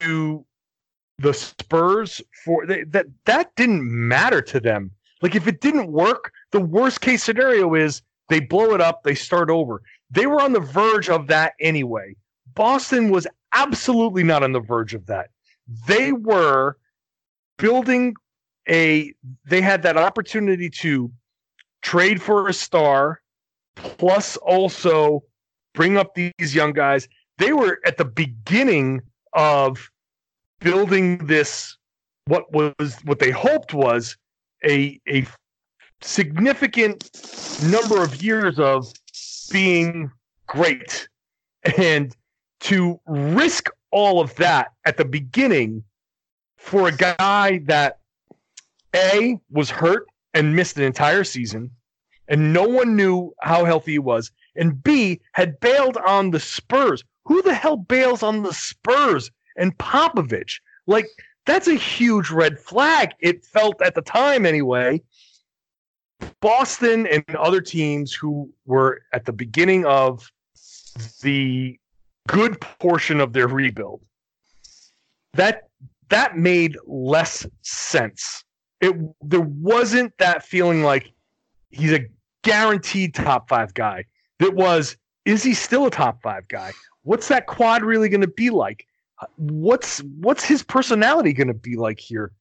the 1.18 1.34
Spurs 1.34 2.22
for 2.44 2.64
they, 2.66 2.84
that 2.84 3.06
that 3.24 3.54
didn't 3.56 3.82
matter 3.84 4.40
to 4.42 4.60
them. 4.60 4.92
Like 5.20 5.34
if 5.34 5.48
it 5.48 5.60
didn't 5.60 5.90
work, 5.90 6.32
the 6.52 6.60
worst 6.60 7.00
case 7.00 7.24
scenario 7.24 7.74
is 7.74 8.02
they 8.28 8.40
blow 8.40 8.74
it 8.74 8.80
up, 8.80 9.02
they 9.02 9.14
start 9.14 9.50
over. 9.50 9.82
They 10.10 10.26
were 10.26 10.40
on 10.40 10.52
the 10.52 10.60
verge 10.60 11.08
of 11.08 11.26
that 11.26 11.54
anyway. 11.60 12.14
Boston 12.54 13.10
was 13.10 13.26
absolutely 13.52 14.22
not 14.22 14.42
on 14.42 14.52
the 14.52 14.60
verge 14.60 14.94
of 14.94 15.06
that. 15.06 15.30
They 15.86 16.12
were 16.12 16.78
building 17.56 18.14
a 18.68 19.12
they 19.44 19.60
had 19.60 19.82
that 19.82 19.96
opportunity 19.96 20.70
to 20.70 21.10
trade 21.82 22.20
for 22.20 22.48
a 22.48 22.52
star 22.52 23.20
plus 23.76 24.36
also 24.38 25.22
bring 25.74 25.96
up 25.96 26.14
these 26.14 26.54
young 26.54 26.72
guys. 26.72 27.08
They 27.38 27.52
were 27.52 27.78
at 27.86 27.96
the 27.96 28.04
beginning 28.04 29.00
of 29.32 29.90
building 30.60 31.18
this 31.18 31.76
what 32.26 32.52
was 32.52 32.96
what 33.04 33.18
they 33.18 33.30
hoped 33.30 33.72
was 33.72 34.16
a 34.64 35.00
a 35.08 35.26
significant 36.00 37.10
number 37.64 38.02
of 38.02 38.22
years 38.22 38.58
of 38.58 38.92
being 39.50 40.10
great 40.46 41.08
and 41.76 42.14
to 42.60 43.00
risk 43.06 43.70
all 43.90 44.20
of 44.20 44.34
that 44.36 44.72
at 44.84 44.96
the 44.96 45.04
beginning 45.04 45.82
for 46.56 46.88
a 46.88 46.92
guy 46.92 47.58
that 47.64 47.98
a 48.94 49.38
was 49.50 49.70
hurt 49.70 50.06
and 50.34 50.54
missed 50.54 50.76
an 50.76 50.84
entire 50.84 51.24
season 51.24 51.70
and 52.28 52.52
no 52.52 52.62
one 52.64 52.94
knew 52.94 53.34
how 53.40 53.64
healthy 53.64 53.92
he 53.92 53.98
was 53.98 54.30
and 54.56 54.82
b 54.82 55.20
had 55.32 55.58
bailed 55.60 55.96
on 55.98 56.30
the 56.30 56.40
spurs. 56.40 57.02
Who 57.24 57.42
the 57.42 57.54
hell 57.54 57.76
bails 57.76 58.22
on 58.22 58.42
the 58.42 58.52
spurs 58.52 59.30
and 59.56 59.76
popovich? 59.78 60.60
Like 60.86 61.06
that's 61.46 61.68
a 61.68 61.74
huge 61.74 62.30
red 62.30 62.58
flag 62.58 63.12
it 63.20 63.44
felt 63.44 63.80
at 63.82 63.94
the 63.94 64.02
time 64.02 64.44
anyway. 64.46 65.02
Boston 66.40 67.06
and 67.06 67.24
other 67.36 67.60
teams 67.60 68.12
who 68.12 68.52
were 68.66 69.02
at 69.12 69.24
the 69.24 69.32
beginning 69.32 69.86
of 69.86 70.30
the 71.22 71.78
good 72.26 72.60
portion 72.60 73.20
of 73.20 73.32
their 73.32 73.48
rebuild. 73.48 74.02
That 75.34 75.68
that 76.08 76.36
made 76.36 76.76
less 76.86 77.46
sense 77.62 78.44
it 78.80 78.94
there 79.22 79.40
wasn't 79.40 80.16
that 80.18 80.44
feeling 80.44 80.82
like 80.82 81.12
he's 81.70 81.92
a 81.92 82.06
guaranteed 82.42 83.14
top 83.14 83.48
five 83.48 83.74
guy. 83.74 84.04
That 84.38 84.54
was 84.54 84.96
is 85.24 85.42
he 85.42 85.54
still 85.54 85.86
a 85.86 85.90
top 85.90 86.22
five 86.22 86.48
guy? 86.48 86.72
What's 87.02 87.28
that 87.28 87.46
quad 87.46 87.82
really 87.82 88.08
going 88.08 88.22
to 88.22 88.28
be 88.28 88.50
like? 88.50 88.86
What's 89.36 89.98
what's 90.20 90.44
his 90.44 90.62
personality 90.62 91.32
going 91.32 91.48
to 91.48 91.54
be 91.54 91.76
like 91.76 91.98
here? 91.98 92.32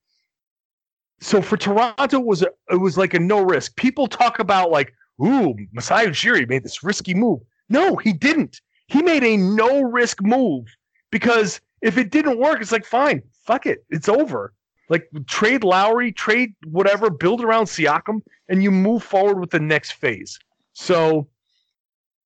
So 1.20 1.42
for 1.42 1.58
Toronto, 1.58 2.20
was 2.20 2.44
a, 2.44 2.50
it 2.70 2.80
was 2.80 2.98
like 2.98 3.14
a 3.14 3.20
no 3.20 3.42
risk. 3.42 3.76
People 3.76 4.08
talk 4.08 4.38
about 4.40 4.70
like, 4.70 4.94
ooh, 5.24 5.56
Masai 5.72 6.06
Ujiri 6.06 6.48
made 6.48 6.64
this 6.64 6.84
risky 6.84 7.16
move. 7.16 7.42
No, 7.70 7.96
he 7.96 8.14
didn't. 8.14 8.62
He 8.88 9.02
made 9.02 9.24
a 9.24 9.36
no 9.36 9.82
risk 9.82 10.22
move 10.22 10.68
because 11.12 11.60
if 11.82 11.98
it 11.98 12.12
didn't 12.12 12.40
work, 12.40 12.62
it's 12.62 12.72
like 12.72 12.86
fine, 12.86 13.22
fuck 13.46 13.66
it, 13.66 13.84
it's 13.90 14.08
over. 14.08 14.54
Like 14.90 15.10
trade 15.28 15.64
Lowry, 15.64 16.12
trade 16.12 16.54
whatever, 16.66 17.10
build 17.10 17.44
around 17.44 17.66
Siakam, 17.66 18.22
and 18.48 18.64
you 18.64 18.72
move 18.72 19.04
forward 19.04 19.40
with 19.40 19.50
the 19.52 19.60
next 19.60 19.92
phase. 19.92 20.40
So 20.74 21.28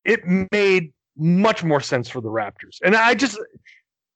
it 0.05 0.21
made 0.51 0.93
much 1.17 1.63
more 1.63 1.81
sense 1.81 2.09
for 2.09 2.21
the 2.21 2.29
Raptors. 2.29 2.77
And 2.83 2.95
I 2.95 3.15
just 3.15 3.39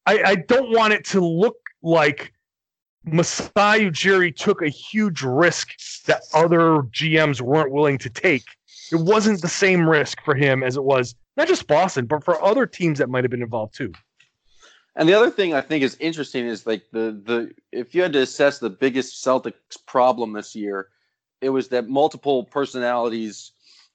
I, 0.06 0.22
I 0.24 0.36
don't 0.36 0.72
want 0.72 0.94
it 0.94 1.06
to 1.06 1.22
look 1.22 1.58
like 1.82 2.32
Masai 3.06 3.90
Ujiri 3.90 4.36
took 4.36 4.62
a 4.62 4.70
huge 4.70 5.22
risk 5.22 5.70
that 6.06 6.24
other 6.34 6.84
GMs 6.92 7.42
weren't 7.42 7.72
willing 7.72 7.98
to 8.00 8.10
take. 8.10 8.46
It 8.92 8.98
wasn't 8.98 9.42
the 9.42 9.48
same 9.48 9.88
risk 9.88 10.22
for 10.24 10.36
him 10.36 10.64
as 10.64 10.78
it 10.78 10.84
was 10.84 11.16
not 11.38 11.48
just 11.48 11.68
Boston, 11.68 12.06
but 12.06 12.24
for 12.24 12.42
other 12.44 12.66
teams 12.66 13.00
that 13.00 13.10
might 13.10 13.24
have 13.24 13.32
been 13.32 13.42
involved 13.42 13.76
too. 13.76 13.94
And 14.96 15.10
the 15.10 15.14
other 15.14 15.30
thing 15.30 15.54
I 15.54 15.62
think 15.62 15.84
is 15.84 15.98
interesting 16.00 16.46
is 16.46 16.66
like 16.66 16.84
the 16.92 17.22
the 17.26 17.52
if 17.72 17.94
you 17.94 18.02
had 18.02 18.14
to 18.14 18.22
assess 18.22 18.60
the 18.60 18.70
biggest 18.70 19.24
Celtics 19.24 19.54
problem 19.86 20.34
this 20.34 20.56
year, 20.56 20.90
it 21.42 21.50
was 21.50 21.68
that 21.70 21.90
multiple 21.90 22.46
personalities, 22.46 23.52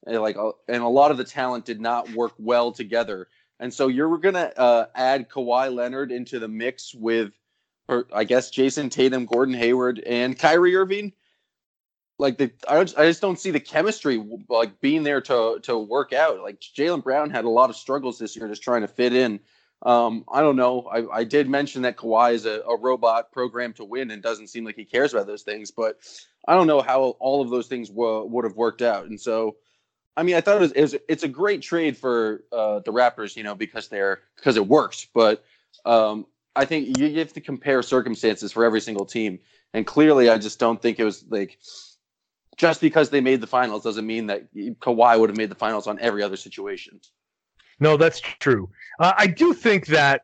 eh, 0.07 0.19
like 0.19 0.37
uh, 0.37 0.53
and 0.69 0.83
a 0.83 0.89
lot 0.89 1.11
of 1.11 1.17
the 1.17 1.25
talent 1.25 1.65
did 1.65 1.81
not 1.81 2.11
work 2.13 2.33
well 2.39 2.71
together. 2.71 3.29
And 3.59 3.73
so 3.73 3.89
you're 3.89 4.19
gonna 4.19 4.53
uh, 4.57 4.87
add 4.95 5.31
Kawhi 5.31 5.75
Leonard 5.75 6.13
into 6.13 6.39
the 6.39 6.49
mix 6.49 6.95
with, 6.95 7.33
or 7.89 8.07
I 8.13 8.25
guess 8.25 8.51
Jayson 8.51 8.91
Tatum, 8.91 9.25
Gordon 9.25 9.55
Hayward, 9.55 10.01
and 10.01 10.39
Kyrie 10.39 10.77
Irving. 10.77 11.15
Like 12.19 12.37
the, 12.37 12.53
I 12.69 12.85
just, 12.85 12.99
I 12.99 13.07
just 13.07 13.23
don't 13.23 13.41
see 13.41 13.51
the 13.51 13.61
chemistry 13.61 14.23
like 14.51 14.79
being 14.83 15.03
there 15.03 15.23
to 15.23 15.61
to 15.63 15.79
work 15.79 16.13
out. 16.13 16.43
Like 16.43 16.61
Jaylen 16.61 17.03
Brown 17.03 17.31
had 17.31 17.47
a 17.47 17.51
lot 17.51 17.71
of 17.71 17.77
struggles 17.77 18.19
this 18.19 18.37
year 18.37 18.49
just 18.49 18.63
trying 18.63 18.83
to 18.83 18.89
fit 18.89 19.15
in 19.15 19.41
um, 19.83 20.25
I 20.31 20.41
don't 20.41 20.57
know. 20.57 20.83
I, 20.83 21.21
I, 21.21 21.25
did 21.25 21.49
mention 21.49 21.83
that 21.83 21.97
Kawhi 21.97 22.35
is 22.35 22.45
a, 22.45 22.61
a, 22.69 22.77
robot 22.77 23.33
programmed 23.33 23.77
to 23.77 23.85
win 23.85 24.11
and 24.11 24.23
doesn't 24.23 24.49
seem 24.49 24.65
like 24.65 24.77
he 24.77 24.85
cares 24.85 25.15
about 25.15 25.27
those 25.27 25.43
things, 25.43 25.71
but 25.71 25.99
I 26.47 26.55
don't 26.55 26.67
know 26.67 26.83
how 26.83 27.17
all 27.19 27.41
of 27.41 27.49
those 27.49 27.67
things 27.67 27.89
w- 27.89 28.25
would 28.25 28.45
have 28.45 28.57
worked 28.57 28.83
out. 28.83 29.07
And 29.07 29.19
so, 29.19 29.57
I 30.19 30.23
mean, 30.23 30.35
I 30.35 30.43
thought 30.43 30.57
it 30.57 30.61
was, 30.61 30.73
it 30.73 30.83
was 30.83 30.97
it's 31.09 31.23
a 31.23 31.29
great 31.29 31.63
trade 31.63 31.97
for 31.97 32.45
uh, 32.53 32.81
the 32.81 32.93
Raptors, 32.93 33.37
you 33.37 33.43
know, 33.43 33.55
because 33.55 33.89
they're 33.89 34.21
because 34.37 34.59
it 34.59 34.67
works. 34.67 35.07
But 35.15 35.43
um, 35.87 36.27
I 36.55 36.67
think 36.67 36.99
you 36.99 37.19
have 37.19 37.33
to 37.33 37.41
compare 37.41 37.83
circumstances 37.83 38.53
for 38.53 38.67
every 38.67 38.83
single 38.83 39.07
team, 39.07 39.39
and 39.73 39.87
clearly, 39.87 40.29
I 40.29 40.37
just 40.37 40.59
don't 40.59 40.81
think 40.83 40.99
it 40.99 41.05
was 41.05 41.25
like 41.31 41.59
just 42.59 42.83
because 42.83 43.09
they 43.09 43.23
made 43.23 43.41
the 43.41 43.47
finals 43.47 43.83
doesn't 43.83 44.07
mean 44.07 44.27
that 44.27 44.55
Kawhi 44.55 45.19
would 45.19 45.31
have 45.31 45.39
made 45.39 45.51
the 45.51 45.55
finals 45.55 45.87
on 45.87 45.99
every 46.01 46.23
other 46.23 46.37
situation. 46.37 47.01
No, 47.81 47.97
that's 47.97 48.21
true. 48.21 48.69
Uh, 48.99 49.13
I 49.17 49.27
do 49.27 49.55
think 49.55 49.87
that 49.87 50.23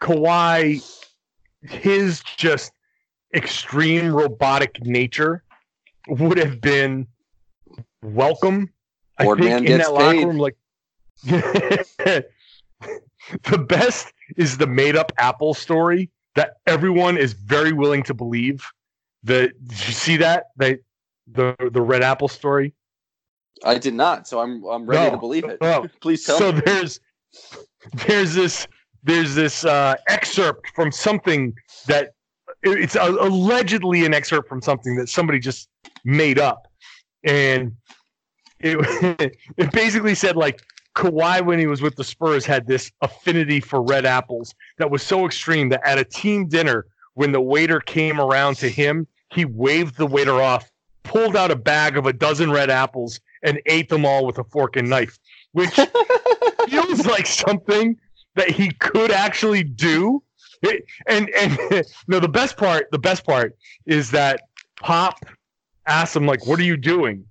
Kawhi, 0.00 0.82
his 1.62 2.22
just 2.36 2.72
extreme 3.34 4.12
robotic 4.12 4.84
nature 4.84 5.44
would 6.08 6.38
have 6.38 6.60
been 6.60 7.06
welcome. 8.02 8.70
Board 9.18 9.40
I 9.40 9.56
think 9.56 9.68
in 9.68 9.78
that 9.78 9.92
locker 9.92 10.16
paid. 10.16 10.26
room, 10.26 10.38
like 10.38 10.56
the 11.24 12.24
best 13.58 14.12
is 14.36 14.58
the 14.58 14.66
made 14.66 14.96
up 14.96 15.12
Apple 15.18 15.54
story 15.54 16.10
that 16.34 16.58
everyone 16.66 17.16
is 17.16 17.32
very 17.32 17.72
willing 17.72 18.02
to 18.04 18.14
believe. 18.14 18.64
The 19.24 19.52
did 19.66 19.86
you 19.88 19.92
see 19.92 20.16
that? 20.18 20.50
They 20.56 20.78
the 21.32 21.56
the 21.72 21.82
red 21.82 22.02
apple 22.02 22.28
story? 22.28 22.74
I 23.64 23.78
did 23.78 23.94
not, 23.94 24.28
so 24.28 24.40
I'm 24.40 24.64
I'm 24.64 24.86
ready 24.86 25.06
no. 25.06 25.10
to 25.12 25.16
believe 25.16 25.44
it. 25.44 25.58
Oh, 25.60 25.86
Please 26.00 26.24
tell 26.24 26.38
so 26.38 26.52
me. 26.52 26.58
So 26.58 26.64
there's 26.64 27.00
there's 28.06 28.34
this 28.34 28.68
there's 29.02 29.34
this 29.34 29.64
uh, 29.64 29.96
excerpt 30.08 30.70
from 30.74 30.92
something 30.92 31.54
that 31.86 32.14
it's 32.62 32.96
allegedly 32.96 34.04
an 34.04 34.14
excerpt 34.14 34.48
from 34.48 34.60
something 34.60 34.96
that 34.96 35.08
somebody 35.08 35.38
just 35.38 35.68
made 36.04 36.38
up, 36.38 36.68
and 37.24 37.76
it 38.60 39.32
it 39.56 39.72
basically 39.72 40.14
said 40.14 40.36
like 40.36 40.60
Kawhi 40.96 41.44
when 41.44 41.58
he 41.58 41.66
was 41.66 41.80
with 41.80 41.96
the 41.96 42.04
Spurs 42.04 42.44
had 42.44 42.66
this 42.66 42.90
affinity 43.02 43.60
for 43.60 43.82
red 43.82 44.04
apples 44.04 44.54
that 44.78 44.90
was 44.90 45.02
so 45.02 45.26
extreme 45.26 45.68
that 45.68 45.80
at 45.86 45.98
a 45.98 46.04
team 46.04 46.48
dinner 46.48 46.86
when 47.14 47.32
the 47.32 47.40
waiter 47.40 47.80
came 47.80 48.20
around 48.20 48.56
to 48.56 48.68
him, 48.68 49.06
he 49.32 49.44
waved 49.44 49.96
the 49.96 50.06
waiter 50.06 50.40
off, 50.40 50.70
pulled 51.08 51.36
out 51.36 51.50
a 51.50 51.56
bag 51.56 51.96
of 51.96 52.06
a 52.06 52.12
dozen 52.12 52.50
red 52.52 52.70
apples, 52.70 53.20
and 53.42 53.60
ate 53.66 53.88
them 53.88 54.04
all 54.04 54.26
with 54.26 54.38
a 54.38 54.44
fork 54.44 54.76
and 54.76 54.88
knife, 54.88 55.18
which 55.52 55.74
feels 56.68 57.06
like 57.06 57.26
something 57.26 57.96
that 58.34 58.50
he 58.50 58.70
could 58.72 59.10
actually 59.10 59.62
do. 59.62 60.22
It, 60.62 60.84
and 61.06 61.30
and 61.30 61.58
no, 62.08 62.20
the 62.20 62.28
best 62.28 62.56
part, 62.56 62.90
the 62.90 62.98
best 62.98 63.24
part 63.24 63.56
is 63.86 64.10
that 64.10 64.42
Pop 64.80 65.24
asked 65.86 66.14
him 66.14 66.26
like, 66.26 66.46
"What 66.46 66.58
are 66.60 66.64
you 66.64 66.76
doing?" 66.76 67.24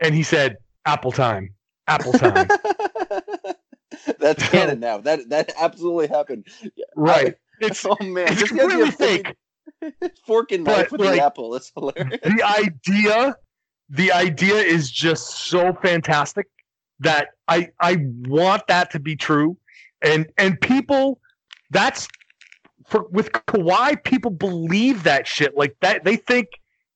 And 0.00 0.14
he 0.14 0.22
said, 0.22 0.56
"Apple 0.84 1.12
time, 1.12 1.54
apple 1.86 2.12
time." 2.12 2.48
That's 4.18 4.48
canon 4.48 4.80
now. 4.80 4.98
That 4.98 5.28
that 5.28 5.52
absolutely 5.58 6.08
happened. 6.08 6.46
Right. 6.96 7.34
I, 7.34 7.66
it's 7.66 7.86
oh 7.86 7.96
man, 8.00 8.26
it's 8.30 8.50
really 8.50 8.90
fake. 8.90 9.36
Fork 10.26 10.52
and 10.52 10.64
knife 10.64 10.90
But, 10.90 10.92
with 10.92 11.00
like, 11.02 11.20
the 11.20 11.24
apple. 11.24 11.54
It's 11.54 11.72
hilarious. 11.74 12.20
the 12.22 12.42
idea 12.42 13.36
the 13.88 14.10
idea 14.10 14.56
is 14.56 14.90
just 14.90 15.28
so 15.46 15.74
fantastic 15.82 16.46
that 17.00 17.28
I 17.48 17.68
I 17.80 17.98
want 18.26 18.66
that 18.68 18.90
to 18.92 18.98
be 19.00 19.16
true. 19.16 19.56
And 20.02 20.26
and 20.38 20.60
people 20.60 21.20
that's 21.70 22.08
for 22.86 23.06
with 23.10 23.32
Kawhi, 23.32 24.02
people 24.02 24.30
believe 24.30 25.02
that 25.04 25.26
shit. 25.26 25.56
Like 25.56 25.76
that 25.80 26.04
they 26.04 26.16
think 26.16 26.48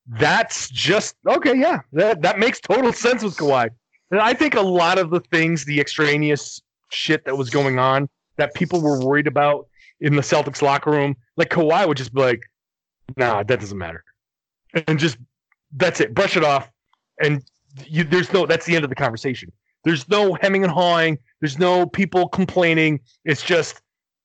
that's 0.07 0.71
just 0.71 1.17
okay, 1.27 1.57
yeah. 1.57 1.81
That 1.93 2.23
that 2.23 2.39
makes 2.39 2.61
total 2.61 2.93
sense 2.93 3.23
with 3.23 3.37
Kawhi. 3.37 3.69
And 4.11 4.21
I 4.21 4.35
think 4.35 4.55
a 4.55 4.61
lot 4.61 4.99
of 4.99 5.11
the 5.11 5.21
things, 5.21 5.65
the 5.65 5.81
extraneous 5.81 6.63
shit 6.91 7.25
that 7.25 7.37
was 7.37 7.51
going 7.51 7.79
on 7.79 8.09
that 8.37 8.55
people 8.55 8.81
were 8.81 9.05
worried 9.05 9.27
about 9.27 9.67
in 10.01 10.15
the 10.15 10.23
Celtics 10.23 10.63
locker 10.63 10.91
room, 10.91 11.17
like 11.37 11.49
Kawhi 11.49 11.89
would 11.89 11.97
just 11.97 12.15
be 12.15 12.21
like, 12.21 12.43
nah, 13.17 13.43
that 13.43 13.61
doesn't 13.61 13.79
matter. 13.79 14.05
And 14.87 14.99
just 14.99 15.19
that's 15.73 16.01
it. 16.01 16.15
Brush 16.15 16.37
it 16.37 16.45
off. 16.45 16.71
And 17.21 17.43
you, 17.87 18.05
there's 18.05 18.33
no 18.33 18.47
that's 18.47 18.67
the 18.67 18.75
end 18.75 18.85
of 18.85 18.91
the 18.91 18.97
conversation. 18.97 19.53
There's 19.85 20.09
no 20.09 20.37
hemming 20.41 20.65
and 20.65 20.73
hawing. 20.73 21.19
There's 21.41 21.59
no 21.59 21.87
people 21.87 22.29
complaining. 22.29 23.01
It's 23.25 23.43
just 23.43 23.83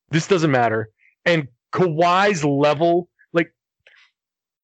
this 0.09 0.27
doesn't 0.27 0.51
matter. 0.51 0.89
And 1.25 1.47
Kawhi's 1.71 2.43
level, 2.43 3.09
like 3.33 3.53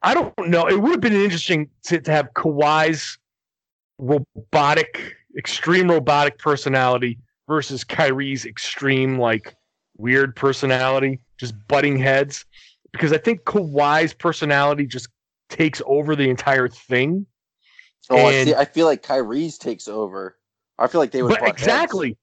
I 0.02 0.14
don't 0.14 0.34
know. 0.48 0.68
It 0.68 0.82
would 0.82 0.92
have 0.92 1.02
been 1.02 1.14
interesting 1.14 1.70
to, 1.86 2.00
to 2.02 2.12
have 2.12 2.30
Kawhi's 2.34 3.18
robotic, 3.98 5.16
extreme 5.38 5.90
robotic 5.90 6.38
personality 6.38 7.20
versus 7.48 7.84
Kyrie's 7.84 8.46
extreme, 8.46 9.20
like 9.20 9.56
weird 9.98 10.36
personality, 10.36 11.20
just 11.38 11.56
butting 11.68 11.98
heads. 11.98 12.46
Because 12.98 13.14
I 13.14 13.18
think 13.18 13.44
Kawhi's 13.44 14.14
personality 14.14 14.86
just 14.86 15.10
takes 15.50 15.82
over 15.86 16.16
the 16.16 16.30
entire 16.30 16.68
thing. 16.68 17.26
Oh, 18.10 18.26
I 18.26 18.44
see. 18.44 18.56
I 18.56 18.66
feel 18.66 18.86
like 18.86 19.04
Kyrie's 19.04 19.58
takes 19.58 19.88
over. 19.88 20.38
I 20.80 20.88
feel 20.88 21.02
like 21.02 21.12
they 21.12 21.24
would. 21.24 21.38
heads. 21.38 21.52
exactly 21.52 22.18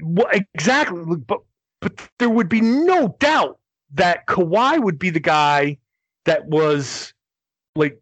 well, 0.00 0.28
exactly 0.32 1.16
but 1.16 1.40
but 1.80 2.08
there 2.18 2.30
would 2.30 2.48
be 2.48 2.60
no 2.60 3.16
doubt 3.18 3.58
that 3.92 4.26
Kawhi 4.26 4.82
would 4.82 4.98
be 4.98 5.10
the 5.10 5.20
guy 5.20 5.78
that 6.24 6.46
was 6.46 7.12
like 7.76 8.00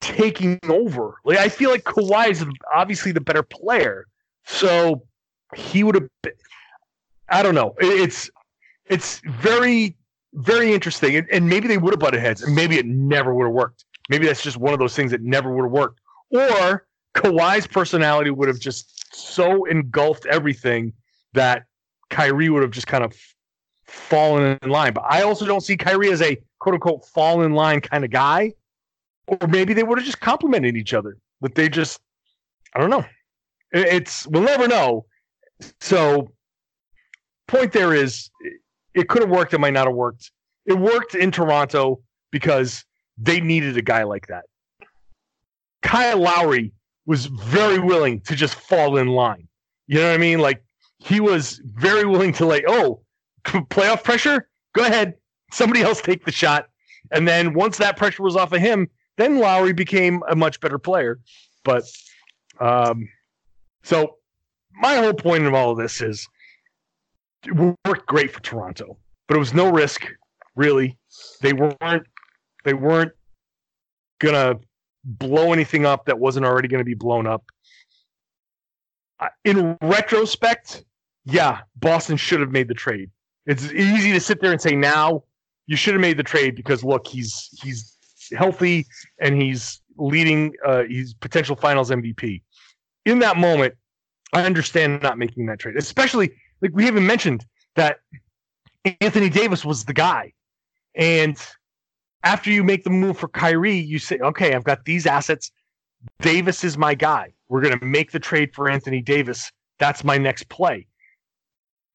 taking 0.00 0.58
over 0.68 1.16
like 1.24 1.38
I 1.38 1.48
feel 1.48 1.70
like 1.70 1.84
Kawhi 1.84 2.30
is 2.30 2.44
obviously 2.74 3.12
the 3.12 3.20
better 3.20 3.42
player 3.42 4.06
so 4.46 5.02
he 5.54 5.84
would 5.84 5.94
have 5.94 6.08
I 7.28 7.42
don't 7.42 7.54
know 7.54 7.74
it's 7.78 8.30
it's 8.86 9.20
very 9.26 9.96
very 10.34 10.72
interesting 10.72 11.16
and, 11.16 11.28
and 11.30 11.48
maybe 11.48 11.66
they 11.66 11.78
would 11.78 11.92
have 11.92 12.00
butted 12.00 12.20
heads 12.20 12.46
maybe 12.48 12.78
it 12.78 12.86
never 12.86 13.34
would 13.34 13.44
have 13.44 13.52
worked 13.52 13.84
maybe 14.08 14.26
that's 14.26 14.42
just 14.42 14.56
one 14.56 14.72
of 14.72 14.78
those 14.78 14.94
things 14.94 15.10
that 15.10 15.22
never 15.22 15.52
would 15.52 15.64
have 15.64 15.72
worked 15.72 16.00
or 16.30 16.86
Kawhi's 17.14 17.66
personality 17.66 18.30
would 18.30 18.48
have 18.48 18.60
just 18.60 19.14
so 19.14 19.64
engulfed 19.64 20.26
everything 20.26 20.92
that 21.32 21.64
Kyrie 22.08 22.48
would 22.50 22.62
have 22.62 22.70
just 22.70 22.86
kind 22.86 23.04
of 23.04 23.14
fallen 23.84 24.58
in 24.62 24.70
line. 24.70 24.92
But 24.92 25.04
I 25.08 25.22
also 25.22 25.46
don't 25.46 25.62
see 25.62 25.76
Kyrie 25.76 26.10
as 26.10 26.22
a 26.22 26.36
quote 26.58 26.74
unquote 26.74 27.04
fall 27.06 27.42
in 27.42 27.54
line 27.54 27.80
kind 27.80 28.04
of 28.04 28.10
guy. 28.10 28.54
Or 29.26 29.46
maybe 29.48 29.74
they 29.74 29.82
would 29.82 29.98
have 29.98 30.06
just 30.06 30.20
complimented 30.20 30.76
each 30.76 30.94
other. 30.94 31.16
But 31.40 31.54
they 31.54 31.68
just, 31.68 32.00
I 32.74 32.80
don't 32.80 32.90
know. 32.90 33.04
It's, 33.72 34.26
we'll 34.26 34.42
never 34.42 34.66
know. 34.66 35.06
So, 35.80 36.32
point 37.46 37.72
there 37.72 37.94
is, 37.94 38.30
it- 38.94 39.08
could 39.08 39.22
have 39.22 39.30
worked. 39.30 39.54
It 39.54 39.58
might 39.58 39.72
not 39.72 39.86
have 39.86 39.94
worked. 39.94 40.30
It 40.66 40.74
worked 40.74 41.14
in 41.14 41.30
Toronto 41.30 42.00
because 42.30 42.84
they 43.18 43.40
needed 43.40 43.76
a 43.76 43.82
guy 43.82 44.02
like 44.04 44.26
that. 44.28 44.44
Kyle 45.82 46.18
Lowry 46.18 46.72
was 47.06 47.26
very 47.26 47.78
willing 47.78 48.20
to 48.22 48.36
just 48.36 48.54
fall 48.54 48.96
in 48.96 49.08
line. 49.08 49.48
You 49.86 49.98
know 49.98 50.08
what 50.08 50.14
I 50.14 50.18
mean? 50.18 50.38
Like 50.38 50.62
he 50.98 51.20
was 51.20 51.60
very 51.64 52.04
willing 52.04 52.32
to 52.34 52.46
like, 52.46 52.64
oh, 52.68 53.00
playoff 53.44 54.04
pressure, 54.04 54.48
go 54.74 54.84
ahead, 54.84 55.14
somebody 55.52 55.80
else 55.82 56.00
take 56.00 56.24
the 56.24 56.32
shot. 56.32 56.68
And 57.10 57.26
then 57.26 57.54
once 57.54 57.78
that 57.78 57.96
pressure 57.96 58.22
was 58.22 58.36
off 58.36 58.52
of 58.52 58.60
him, 58.60 58.88
then 59.16 59.38
Lowry 59.38 59.72
became 59.72 60.22
a 60.28 60.36
much 60.36 60.60
better 60.60 60.78
player. 60.78 61.18
But 61.64 61.84
um, 62.60 63.08
so 63.82 64.16
my 64.72 64.96
whole 64.96 65.14
point 65.14 65.44
of 65.44 65.54
all 65.54 65.72
of 65.72 65.78
this 65.78 66.00
is 66.00 66.28
worked 67.48 68.06
great 68.06 68.32
for 68.32 68.40
Toronto, 68.40 68.98
but 69.28 69.36
it 69.36 69.38
was 69.38 69.54
no 69.54 69.70
risk, 69.70 70.06
really. 70.56 70.98
They 71.40 71.52
weren't 71.52 72.06
they 72.64 72.74
weren't 72.74 73.12
gonna 74.18 74.56
blow 75.04 75.52
anything 75.52 75.86
up 75.86 76.04
that 76.06 76.18
wasn't 76.18 76.46
already 76.46 76.68
to 76.68 76.84
be 76.84 76.94
blown 76.94 77.26
up. 77.26 77.44
In 79.44 79.76
retrospect, 79.82 80.84
yeah, 81.24 81.60
Boston 81.76 82.16
should 82.16 82.40
have 82.40 82.50
made 82.50 82.68
the 82.68 82.74
trade. 82.74 83.10
It's 83.46 83.72
easy 83.72 84.12
to 84.12 84.20
sit 84.20 84.40
there 84.40 84.52
and 84.52 84.60
say 84.60 84.74
now 84.74 85.24
you 85.66 85.76
should 85.76 85.94
have 85.94 86.00
made 86.00 86.16
the 86.16 86.22
trade 86.22 86.54
because 86.56 86.84
look, 86.84 87.06
he's 87.06 87.48
he's 87.62 87.96
healthy 88.36 88.86
and 89.20 89.40
he's 89.40 89.80
leading. 89.96 90.54
Uh, 90.64 90.82
he's 90.84 91.14
potential 91.14 91.56
Finals 91.56 91.90
MVP. 91.90 92.42
In 93.06 93.18
that 93.20 93.36
moment, 93.36 93.74
I 94.32 94.42
understand 94.44 95.02
not 95.02 95.18
making 95.18 95.46
that 95.46 95.58
trade, 95.58 95.76
especially 95.76 96.32
like 96.60 96.72
we 96.74 96.84
haven't 96.84 97.06
mentioned 97.06 97.44
that 97.76 98.00
Anthony 99.00 99.28
Davis 99.28 99.64
was 99.64 99.84
the 99.84 99.92
guy, 99.92 100.32
and 100.94 101.36
after 102.22 102.50
you 102.50 102.62
make 102.62 102.84
the 102.84 102.90
move 102.90 103.18
for 103.18 103.28
Kyrie, 103.28 103.78
you 103.78 103.98
say, 103.98 104.18
okay, 104.18 104.54
I've 104.54 104.64
got 104.64 104.84
these 104.84 105.06
assets. 105.06 105.50
Davis 106.20 106.64
is 106.64 106.76
my 106.76 106.94
guy. 106.94 107.32
We're 107.48 107.62
going 107.62 107.78
to 107.78 107.84
make 107.84 108.12
the 108.12 108.20
trade 108.20 108.54
for 108.54 108.68
Anthony 108.68 109.00
Davis. 109.00 109.50
That's 109.78 110.04
my 110.04 110.18
next 110.18 110.48
play. 110.48 110.86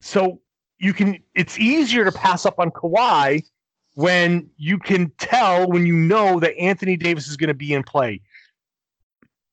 So 0.01 0.41
you 0.80 0.93
can, 0.93 1.19
it's 1.36 1.58
easier 1.60 2.04
to 2.06 2.12
pass 2.12 2.45
up 2.45 2.60
on 2.60 2.71
Kawhi 2.71 3.43
when 3.93 4.49
you 4.58 4.78
can 4.78 5.12
tell, 5.17 5.69
when 5.69 5.86
you 5.86 5.95
know 5.95 6.39
that 6.39 6.58
Anthony 6.58 6.97
Davis 6.97 7.28
is 7.28 7.38
going 7.38 7.47
to 7.47 7.54
be 7.54 7.73
in 7.73 7.84
play. 7.84 8.21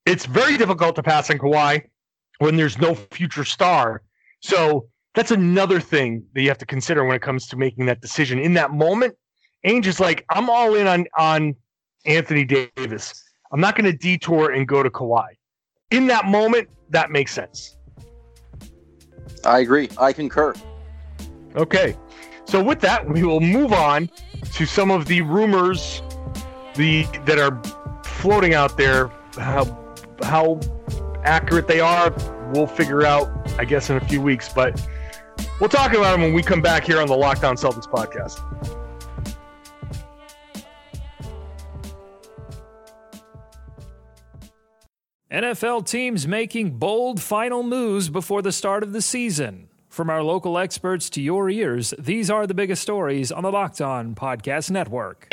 It's 0.04 0.26
very 0.26 0.56
difficult 0.56 0.96
to 0.96 1.02
pass 1.02 1.30
on 1.30 1.38
Kawhi 1.38 1.84
when 2.38 2.56
there's 2.56 2.78
no 2.78 2.94
future 2.94 3.44
star. 3.44 4.02
So 4.40 4.88
that's 5.14 5.30
another 5.30 5.80
thing 5.80 6.24
that 6.34 6.42
you 6.42 6.48
have 6.48 6.58
to 6.58 6.66
consider 6.66 7.04
when 7.04 7.16
it 7.16 7.22
comes 7.22 7.46
to 7.48 7.56
making 7.56 7.86
that 7.86 8.00
decision. 8.00 8.38
In 8.38 8.54
that 8.54 8.72
moment, 8.72 9.14
Ainge 9.66 9.86
is 9.86 10.00
like, 10.00 10.24
I'm 10.30 10.48
all 10.48 10.74
in 10.74 10.86
on 10.86 11.06
on 11.18 11.54
Anthony 12.06 12.44
Davis. 12.44 13.22
I'm 13.52 13.60
not 13.60 13.76
going 13.76 13.90
to 13.90 13.96
detour 13.96 14.52
and 14.52 14.66
go 14.66 14.82
to 14.82 14.90
Kawhi. 14.90 15.26
In 15.90 16.06
that 16.06 16.24
moment, 16.24 16.68
that 16.90 17.10
makes 17.10 17.32
sense. 17.32 17.76
I 19.44 19.60
agree. 19.60 19.90
I 19.98 20.12
concur. 20.12 20.54
Okay. 21.54 21.96
So 22.44 22.62
with 22.62 22.80
that, 22.80 23.08
we 23.08 23.22
will 23.22 23.40
move 23.40 23.72
on 23.72 24.10
to 24.54 24.66
some 24.66 24.90
of 24.90 25.06
the 25.06 25.20
rumors 25.22 26.02
the 26.74 27.04
that 27.26 27.38
are 27.38 27.60
floating 28.04 28.54
out 28.54 28.76
there. 28.76 29.08
How 29.36 29.64
how 30.22 30.60
accurate 31.24 31.68
they 31.68 31.80
are, 31.80 32.14
we'll 32.52 32.66
figure 32.66 33.04
out, 33.04 33.30
I 33.58 33.64
guess, 33.64 33.90
in 33.90 33.96
a 33.96 34.00
few 34.00 34.20
weeks. 34.20 34.48
But 34.48 34.80
we'll 35.62 35.68
talk 35.68 35.94
about 35.94 36.10
them 36.10 36.22
when 36.22 36.32
we 36.32 36.42
come 36.42 36.60
back 36.60 36.84
here 36.84 37.00
on 37.00 37.06
the 37.06 37.16
Locked 37.16 37.44
On 37.44 37.54
Celtics 37.54 37.88
podcast. 37.88 38.40
NFL 45.30 45.86
teams 45.86 46.26
making 46.26 46.78
bold 46.78 47.22
final 47.22 47.62
moves 47.62 48.10
before 48.10 48.42
the 48.42 48.52
start 48.52 48.82
of 48.82 48.92
the 48.92 49.00
season. 49.00 49.68
From 49.88 50.10
our 50.10 50.22
local 50.22 50.58
experts 50.58 51.08
to 51.10 51.22
your 51.22 51.48
ears, 51.48 51.94
these 51.96 52.28
are 52.28 52.46
the 52.46 52.54
biggest 52.54 52.82
stories 52.82 53.30
on 53.30 53.44
the 53.44 53.52
Locked 53.52 53.80
On 53.80 54.14
Podcast 54.14 54.70
Network. 54.70 55.32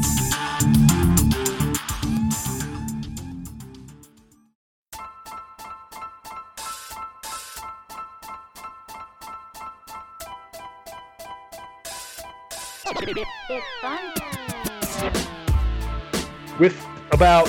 With 16.61 16.79
about 17.11 17.47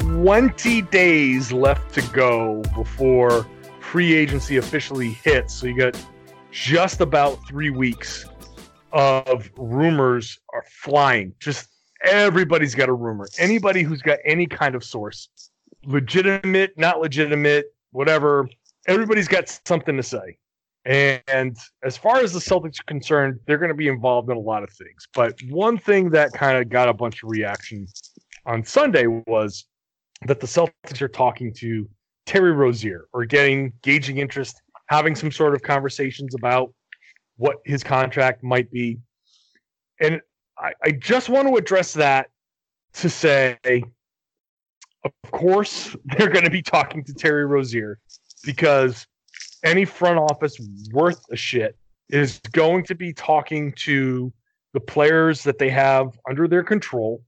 20 0.00 0.82
days 0.82 1.52
left 1.52 1.94
to 1.94 2.02
go 2.12 2.62
before 2.74 3.46
free 3.78 4.12
agency 4.12 4.56
officially 4.56 5.10
hits, 5.10 5.54
so 5.54 5.68
you 5.68 5.78
got 5.78 5.96
just 6.50 7.00
about 7.00 7.38
three 7.46 7.70
weeks 7.70 8.26
of 8.90 9.48
rumors 9.56 10.36
are 10.52 10.64
flying. 10.68 11.32
Just 11.38 11.68
everybody's 12.02 12.74
got 12.74 12.88
a 12.88 12.92
rumor. 12.92 13.28
Anybody 13.38 13.84
who's 13.84 14.02
got 14.02 14.18
any 14.24 14.48
kind 14.48 14.74
of 14.74 14.82
source, 14.82 15.28
legitimate, 15.84 16.76
not 16.76 17.00
legitimate, 17.00 17.66
whatever, 17.92 18.48
everybody's 18.88 19.28
got 19.28 19.60
something 19.64 19.96
to 19.96 20.02
say. 20.02 20.38
And 20.84 21.56
as 21.84 21.96
far 21.96 22.16
as 22.16 22.32
the 22.32 22.40
Celtics 22.40 22.80
are 22.80 22.84
concerned, 22.88 23.38
they're 23.46 23.58
going 23.58 23.68
to 23.68 23.76
be 23.76 23.86
involved 23.86 24.28
in 24.28 24.36
a 24.36 24.40
lot 24.40 24.64
of 24.64 24.70
things. 24.70 25.06
But 25.14 25.38
one 25.50 25.78
thing 25.78 26.10
that 26.10 26.32
kind 26.32 26.58
of 26.58 26.68
got 26.68 26.88
a 26.88 26.92
bunch 26.92 27.22
of 27.22 27.30
reaction 27.30 27.86
on 28.50 28.64
Sunday 28.64 29.06
was 29.06 29.64
that 30.26 30.40
the 30.40 30.46
Celtics 30.46 31.00
are 31.00 31.08
talking 31.08 31.54
to 31.54 31.88
Terry 32.26 32.50
Rozier 32.50 33.06
or 33.12 33.24
getting 33.24 33.72
gauging 33.82 34.18
interest, 34.18 34.60
having 34.86 35.14
some 35.14 35.30
sort 35.30 35.54
of 35.54 35.62
conversations 35.62 36.34
about 36.34 36.74
what 37.36 37.58
his 37.64 37.84
contract 37.84 38.42
might 38.42 38.68
be. 38.72 38.98
And 40.00 40.20
I, 40.58 40.72
I 40.82 40.90
just 40.90 41.28
want 41.28 41.46
to 41.46 41.54
address 41.54 41.92
that 41.92 42.26
to 42.94 43.08
say, 43.08 43.56
of 43.64 45.30
course, 45.30 45.94
they're 46.04 46.28
going 46.28 46.44
to 46.44 46.50
be 46.50 46.62
talking 46.62 47.04
to 47.04 47.14
Terry 47.14 47.46
Rozier 47.46 48.00
because 48.44 49.06
any 49.62 49.84
front 49.84 50.18
office 50.18 50.58
worth 50.92 51.22
a 51.30 51.36
shit 51.36 51.76
is 52.08 52.40
going 52.50 52.82
to 52.84 52.96
be 52.96 53.12
talking 53.12 53.72
to 53.72 54.32
the 54.72 54.80
players 54.80 55.44
that 55.44 55.58
they 55.58 55.70
have 55.70 56.18
under 56.28 56.48
their 56.48 56.64
control, 56.64 57.22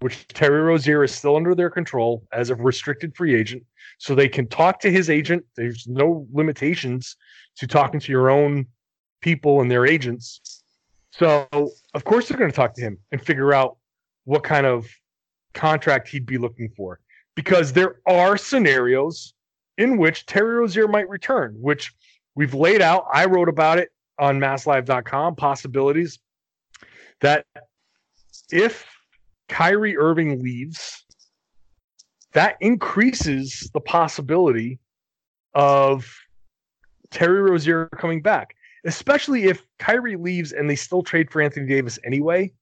which 0.00 0.26
Terry 0.28 0.60
Rozier 0.60 1.02
is 1.02 1.14
still 1.14 1.36
under 1.36 1.54
their 1.54 1.70
control 1.70 2.24
as 2.32 2.50
a 2.50 2.54
restricted 2.54 3.16
free 3.16 3.34
agent. 3.34 3.64
So 3.98 4.14
they 4.14 4.28
can 4.28 4.46
talk 4.46 4.80
to 4.80 4.90
his 4.90 5.10
agent. 5.10 5.44
There's 5.56 5.86
no 5.88 6.26
limitations 6.32 7.16
to 7.56 7.66
talking 7.66 7.98
to 8.00 8.12
your 8.12 8.30
own 8.30 8.66
people 9.20 9.60
and 9.60 9.70
their 9.70 9.86
agents. 9.86 10.62
So, 11.10 11.48
of 11.94 12.04
course, 12.04 12.28
they're 12.28 12.38
going 12.38 12.50
to 12.50 12.56
talk 12.56 12.74
to 12.74 12.80
him 12.80 12.98
and 13.10 13.20
figure 13.20 13.52
out 13.52 13.76
what 14.24 14.44
kind 14.44 14.66
of 14.66 14.86
contract 15.54 16.08
he'd 16.08 16.26
be 16.26 16.38
looking 16.38 16.70
for. 16.76 17.00
Because 17.34 17.72
there 17.72 17.96
are 18.06 18.36
scenarios 18.36 19.34
in 19.78 19.96
which 19.96 20.26
Terry 20.26 20.56
Rozier 20.56 20.86
might 20.86 21.08
return, 21.08 21.56
which 21.60 21.92
we've 22.34 22.54
laid 22.54 22.82
out. 22.82 23.06
I 23.12 23.24
wrote 23.24 23.48
about 23.48 23.78
it 23.78 23.90
on 24.18 24.38
masslive.com, 24.38 25.36
possibilities 25.36 26.18
that 27.20 27.46
if 28.50 28.86
Kyrie 29.48 29.96
Irving 29.96 30.42
leaves, 30.42 31.04
that 32.32 32.56
increases 32.60 33.70
the 33.72 33.80
possibility 33.80 34.78
of 35.54 36.06
Terry 37.10 37.40
Rozier 37.40 37.88
coming 37.96 38.20
back, 38.22 38.54
especially 38.84 39.44
if 39.44 39.62
Kyrie 39.78 40.16
leaves 40.16 40.52
and 40.52 40.68
they 40.68 40.76
still 40.76 41.02
trade 41.02 41.30
for 41.30 41.40
Anthony 41.40 41.66
Davis 41.66 41.98
anyway. 42.04 42.52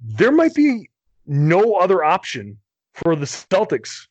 There 0.00 0.32
might 0.32 0.54
be 0.54 0.90
no 1.26 1.74
other 1.74 2.02
option 2.02 2.58
for 2.94 3.14
the 3.16 3.26
Celtics 3.26 4.06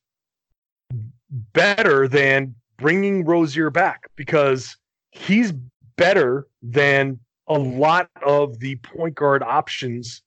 better 1.54 2.08
than 2.08 2.56
bringing 2.78 3.26
Rozier 3.26 3.70
back 3.70 4.10
because 4.16 4.76
he's 5.12 5.54
better 5.96 6.48
than 6.62 7.20
a 7.48 7.58
lot 7.58 8.10
of 8.26 8.60
the 8.60 8.76
point 8.78 9.16
guard 9.16 9.44
options 9.44 10.22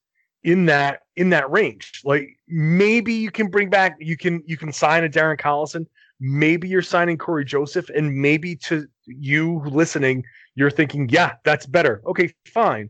in 0.46 0.64
that 0.66 1.02
in 1.16 1.28
that 1.30 1.50
range. 1.50 2.00
Like 2.04 2.38
maybe 2.48 3.12
you 3.12 3.30
can 3.30 3.48
bring 3.48 3.68
back 3.68 3.96
you 3.98 4.16
can 4.16 4.42
you 4.46 4.56
can 4.56 4.72
sign 4.72 5.04
a 5.04 5.08
Darren 5.08 5.38
Collison. 5.38 5.86
Maybe 6.18 6.66
you're 6.66 6.80
signing 6.80 7.18
Cory 7.18 7.44
Joseph, 7.44 7.90
and 7.90 8.14
maybe 8.14 8.56
to 8.56 8.86
you 9.04 9.60
listening, 9.66 10.24
you're 10.54 10.70
thinking, 10.70 11.10
yeah, 11.10 11.34
that's 11.44 11.66
better. 11.66 12.00
Okay, 12.06 12.32
fine. 12.46 12.88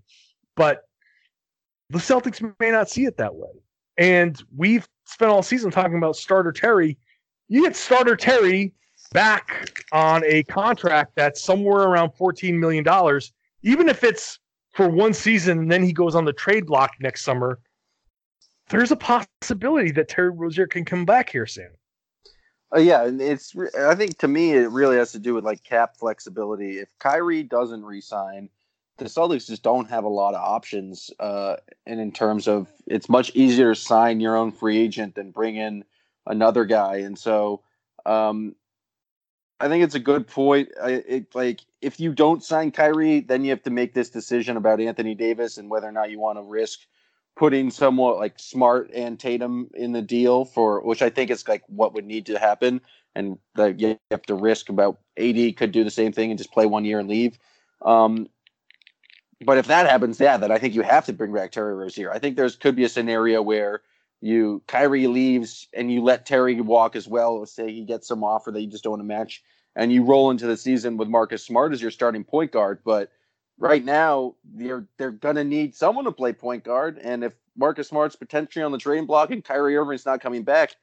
But 0.55 0.83
the 1.90 1.99
Celtics 1.99 2.40
may 2.61 2.71
not 2.71 2.88
see 2.88 3.05
it 3.05 3.16
that 3.16 3.35
way. 3.35 3.51
And 3.99 4.40
we've 4.57 4.87
spent 5.07 5.33
all 5.33 5.42
season 5.42 5.73
talking 5.73 5.97
about 5.97 6.14
starter 6.14 6.53
Terry 6.53 6.99
you 7.49 7.62
get 7.62 7.77
starter 7.77 8.16
Terry 8.16 8.73
back 9.12 9.71
on 9.92 10.25
a 10.25 10.42
contract 10.45 11.12
that's 11.14 11.42
somewhere 11.42 11.83
around 11.83 12.11
$14 12.11 12.55
million, 12.55 12.85
even 13.62 13.88
if 13.88 14.03
it's 14.05 14.38
for 14.76 14.88
one 14.90 15.14
season 15.14 15.58
and 15.58 15.72
then 15.72 15.82
he 15.82 15.92
goes 15.92 16.14
on 16.14 16.26
the 16.26 16.34
trade 16.34 16.66
block 16.66 16.92
next 17.00 17.24
summer, 17.24 17.58
there's 18.68 18.92
a 18.92 18.96
possibility 18.96 19.90
that 19.92 20.08
Terry 20.08 20.30
Rozier 20.30 20.66
can 20.66 20.84
come 20.84 21.06
back 21.06 21.30
here, 21.30 21.46
soon. 21.46 21.70
Uh, 22.74 22.80
yeah, 22.80 23.04
and 23.04 23.22
it's. 23.22 23.54
I 23.78 23.94
think 23.94 24.18
to 24.18 24.28
me, 24.28 24.52
it 24.52 24.70
really 24.70 24.96
has 24.96 25.12
to 25.12 25.18
do 25.18 25.34
with 25.34 25.44
like 25.44 25.62
cap 25.62 25.96
flexibility. 25.96 26.78
If 26.78 26.88
Kyrie 26.98 27.44
doesn't 27.44 27.84
resign, 27.84 28.50
the 28.98 29.04
Celtics 29.04 29.46
just 29.46 29.62
don't 29.62 29.88
have 29.88 30.04
a 30.04 30.08
lot 30.08 30.34
of 30.34 30.40
options. 30.40 31.10
Uh, 31.20 31.56
and 31.86 32.00
in 32.00 32.10
terms 32.10 32.48
of, 32.48 32.68
it's 32.86 33.08
much 33.08 33.30
easier 33.34 33.72
to 33.72 33.80
sign 33.80 34.18
your 34.18 34.36
own 34.36 34.50
free 34.50 34.78
agent 34.78 35.14
than 35.14 35.30
bring 35.30 35.56
in 35.56 35.84
another 36.26 36.64
guy. 36.64 36.96
And 36.96 37.16
so 37.16 37.62
um, 38.04 38.56
I 39.59 39.69
think 39.69 39.85
it's 39.85 39.95
a 39.95 40.01
good 40.01 40.27
point. 40.27 40.69
I, 40.83 40.90
it, 40.90 41.35
like 41.35 41.61
if 41.81 41.99
you 41.99 42.12
don't 42.12 42.45
sign 42.45 42.71
Kyrie, 42.71 43.21
then 43.21 43.45
you 43.45 43.51
have 43.51 43.62
to 43.62 43.71
make 43.71 43.95
this 43.95 44.11
decision 44.11 44.57
about 44.57 44.81
Anthony 44.81 45.14
Davis 45.14 45.57
and 45.57 45.71
whether 45.71 45.88
or 45.88 45.92
not 45.92 46.11
you 46.11 46.19
want 46.19 46.38
to 46.38 46.42
risk 46.42 46.81
putting 47.37 47.71
somewhat 47.71 48.16
like 48.16 48.38
Smart 48.38 48.90
and 48.95 49.19
Tatum 49.19 49.71
in 49.75 49.92
the 49.92 50.03
deal 50.03 50.45
for 50.45 50.81
which 50.81 51.03
I 51.03 51.11
think 51.11 51.31
is 51.31 51.47
like 51.47 51.62
what 51.69 51.95
would 51.95 52.07
need 52.07 52.27
to 52.27 52.38
happen. 52.38 52.81
And 53.14 53.38
that 53.55 53.81
you 53.81 53.99
have 54.11 54.23
to 54.23 54.35
risk 54.35 54.69
about 54.69 54.99
AD 55.16 55.57
could 55.57 55.73
do 55.73 55.85
the 55.85 55.90
same 55.90 56.12
thing 56.12 56.31
and 56.31 56.37
just 56.37 56.53
play 56.53 56.66
one 56.66 56.85
year 56.85 56.99
and 56.99 57.09
leave. 57.09 57.38
Um, 57.81 58.29
but 59.45 59.57
if 59.57 59.66
that 59.69 59.88
happens, 59.88 60.21
yeah, 60.21 60.37
then 60.37 60.51
I 60.51 60.59
think 60.59 60.75
you 60.75 60.83
have 60.83 61.07
to 61.07 61.14
bring 61.14 61.33
back 61.33 61.53
Terry 61.53 61.75
Rozier. 61.75 62.12
I 62.12 62.19
think 62.19 62.37
there's 62.37 62.57
could 62.57 62.77
be 62.77 62.85
a 62.85 62.88
scenario 62.90 63.40
where 63.40 63.81
you 64.26 64.62
Kyrie 64.66 65.06
leaves 65.06 65.68
and 65.72 65.90
you 65.90 66.02
let 66.02 66.26
Terry 66.26 66.60
walk 66.60 66.96
as 66.96 67.06
well. 67.06 67.46
Say 67.46 67.72
he 67.72 67.84
gets 67.84 68.08
some 68.08 68.24
offer 68.24 68.50
that 68.50 68.60
you 68.60 68.66
just 68.66 68.84
don't 68.84 68.92
want 68.92 69.00
to 69.00 69.06
match, 69.06 69.42
and 69.74 69.92
you 69.92 70.04
roll 70.04 70.30
into 70.30 70.46
the 70.46 70.56
season 70.56 70.96
with 70.96 71.08
Marcus 71.08 71.44
Smart 71.44 71.72
as 71.72 71.80
your 71.80 71.90
starting 71.90 72.24
point 72.24 72.52
guard. 72.52 72.80
But 72.84 73.10
right 73.58 73.84
now, 73.84 74.34
they're 74.44 74.86
they're 74.98 75.12
gonna 75.12 75.44
need 75.44 75.74
someone 75.74 76.04
to 76.04 76.12
play 76.12 76.32
point 76.32 76.64
guard, 76.64 76.98
and 76.98 77.22
if 77.22 77.34
Marcus 77.56 77.88
Smart's 77.88 78.16
potentially 78.16 78.62
on 78.64 78.72
the 78.72 78.78
train 78.78 79.06
block 79.06 79.30
and 79.30 79.44
Kyrie 79.44 79.76
Irving's 79.76 80.06
not 80.06 80.20
coming 80.20 80.42
back, 80.42 80.74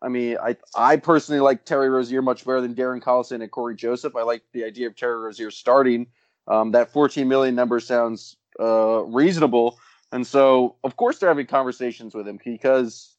I 0.00 0.08
mean, 0.08 0.36
I 0.42 0.56
I 0.76 0.96
personally 0.96 1.40
like 1.40 1.64
Terry 1.64 1.88
Rozier 1.88 2.22
much 2.22 2.44
better 2.44 2.60
than 2.60 2.74
Darren 2.74 3.02
Collison 3.02 3.42
and 3.42 3.50
Cory 3.50 3.74
Joseph. 3.74 4.14
I 4.14 4.22
like 4.22 4.42
the 4.52 4.64
idea 4.64 4.86
of 4.86 4.96
Terry 4.96 5.18
Rozier 5.18 5.50
starting. 5.50 6.06
Um, 6.46 6.72
that 6.72 6.92
14 6.92 7.26
million 7.26 7.54
number 7.54 7.80
sounds 7.80 8.36
uh, 8.60 9.02
reasonable. 9.04 9.78
And 10.14 10.24
so, 10.24 10.76
of 10.84 10.96
course, 10.96 11.18
they're 11.18 11.28
having 11.28 11.46
conversations 11.46 12.14
with 12.14 12.28
him 12.28 12.38
because 12.42 13.16